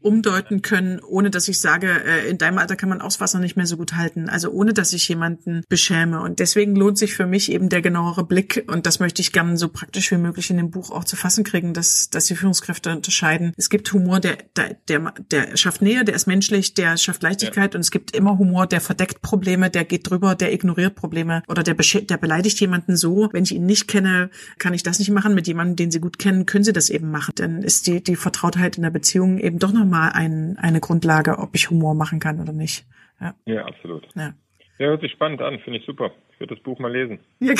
umdeuten 0.00 0.62
können, 0.62 1.00
ohne 1.00 1.30
dass 1.30 1.48
ich 1.48 1.60
sage, 1.60 1.88
äh, 1.88 2.28
in 2.28 2.38
deinem 2.38 2.58
Alter 2.58 2.76
kann 2.76 2.88
man 2.88 3.00
auch 3.00 3.18
Wasser 3.20 3.40
nicht 3.40 3.56
mehr 3.56 3.66
so 3.66 3.76
gut 3.76 3.94
halten. 3.94 4.28
Also 4.28 4.50
ohne 4.50 4.72
dass 4.72 4.92
ich 4.92 5.08
jemanden 5.08 5.62
beschäme. 5.68 6.20
Und 6.20 6.38
deswegen 6.38 6.76
lohnt 6.76 6.98
sich 6.98 7.14
für 7.14 7.26
mich 7.26 7.50
eben 7.50 7.68
der 7.68 7.82
genauere 7.82 8.24
Blick. 8.24 8.64
Und 8.68 8.86
das 8.86 9.00
möchte 9.00 9.22
ich 9.22 9.32
gerne 9.32 9.56
so 9.56 9.68
praktisch 9.68 10.10
wie 10.10 10.16
möglich 10.16 10.50
in 10.50 10.56
dem 10.56 10.70
Buch 10.70 10.90
auch 10.90 11.04
zu 11.04 11.16
fassen 11.16 11.42
kriegen, 11.42 11.74
dass, 11.74 12.10
dass 12.10 12.26
die 12.26 12.36
Führungskräfte 12.36 12.94
unterscheiden. 12.94 13.52
Es 13.56 13.70
gibt 13.70 13.92
Humor, 13.92 14.20
der, 14.20 14.38
der, 14.56 14.76
der, 14.88 15.14
der 15.30 15.56
schafft 15.56 15.82
Nähe, 15.82 16.04
der 16.04 16.14
ist 16.14 16.26
menschlich, 16.26 16.74
der 16.74 16.96
schafft 16.96 17.22
Leichtigkeit. 17.22 17.74
Ja. 17.74 17.78
Und 17.78 17.80
es 17.80 17.90
gibt 17.90 18.14
immer 18.14 18.38
Humor, 18.38 18.66
der 18.66 18.80
verdeckt 18.80 19.20
Probleme, 19.20 19.68
der 19.68 19.84
geht 19.84 20.08
drüber, 20.08 20.34
der 20.34 20.52
ignoriert 20.52 20.94
Probleme 20.94 21.42
oder 21.48 21.62
der, 21.62 21.74
der 21.74 22.16
beleidigt 22.18 22.60
jemanden 22.60 22.96
so. 22.96 23.28
Wenn 23.32 23.44
ich 23.44 23.54
ihn 23.54 23.66
nicht 23.66 23.88
kenne, 23.88 24.30
kann 24.58 24.74
ich 24.74 24.82
das 24.84 24.98
nicht 25.00 25.10
machen. 25.10 25.34
Mit 25.34 25.48
jemandem, 25.48 25.76
den 25.76 25.90
sie 25.90 26.00
gut 26.00 26.18
kennen, 26.18 26.46
können 26.46 26.64
sie 26.64 26.72
das 26.72 26.88
eben 26.88 27.10
machen. 27.10 27.32
Dann 27.34 27.62
ist 27.62 27.86
die, 27.86 28.02
die 28.02 28.16
Vertrautheit 28.16 28.76
in 28.76 28.82
der 28.82 28.90
Beziehung 28.90 29.38
eben 29.38 29.58
doch 29.58 29.72
noch 29.72 29.88
mal 29.98 30.08
ein, 30.10 30.56
eine 30.58 30.80
Grundlage, 30.80 31.38
ob 31.38 31.54
ich 31.54 31.70
Humor 31.70 31.94
machen 31.94 32.20
kann 32.20 32.40
oder 32.40 32.52
nicht. 32.52 32.86
Ja, 33.20 33.34
ja 33.46 33.64
absolut. 33.66 34.06
Ja. 34.14 34.32
Ja, 34.78 34.86
hört 34.86 35.00
sich 35.00 35.10
spannend 35.10 35.42
an, 35.42 35.58
finde 35.64 35.80
ich 35.80 35.86
super. 35.86 36.12
Ich 36.32 36.38
würde 36.40 36.54
das 36.54 36.62
Buch 36.62 36.78
mal 36.78 36.92
lesen. 36.92 37.18
Ja, 37.40 37.52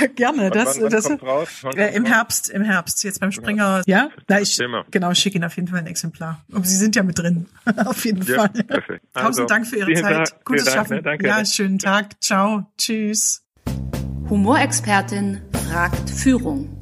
ja 0.00 0.06
gerne. 0.06 0.44
Wann- 0.44 0.52
das, 0.52 0.80
wann 0.80 0.88
das, 0.90 1.04
kommt's 1.04 1.22
raus? 1.22 1.48
Wann 1.62 1.76
äh, 1.76 1.94
Im? 1.94 2.06
Herbst, 2.06 2.48
im 2.48 2.62
Herbst, 2.62 3.04
jetzt 3.04 3.20
beim 3.20 3.30
Springer. 3.30 3.82
Ja, 3.86 4.08
na, 4.26 4.40
ich, 4.40 4.56
Thema. 4.56 4.86
genau, 4.90 5.12
schicke 5.12 5.36
Ihnen 5.36 5.44
auf 5.44 5.54
jeden 5.56 5.68
Fall 5.68 5.80
ein 5.80 5.86
Exemplar. 5.86 6.42
Und 6.50 6.66
Sie 6.66 6.76
sind 6.76 6.96
ja 6.96 7.02
mit 7.02 7.18
drin. 7.18 7.46
auf 7.84 8.02
jeden 8.06 8.22
Ja, 8.22 8.36
Fall. 8.36 8.48
perfekt. 8.48 9.04
Tausend 9.12 9.26
Also, 9.26 9.44
Dank 9.46 9.66
für 9.66 9.76
Ihre 9.76 9.92
Zeit. 9.92 10.16
Dank, 10.30 10.44
Gutes 10.46 10.64
Dank, 10.64 10.76
Schaffen. 10.76 10.96
ne? 10.96 11.02
Danke, 11.02 11.26
ja, 11.26 11.38
ne? 11.40 11.46
schönen 11.46 11.78
Tag. 11.78 12.22
Ciao. 12.22 12.66
Tschüss. 12.78 13.44
Humorexpertin 14.30 15.42
fragt 15.68 16.08
Führung. 16.08 16.81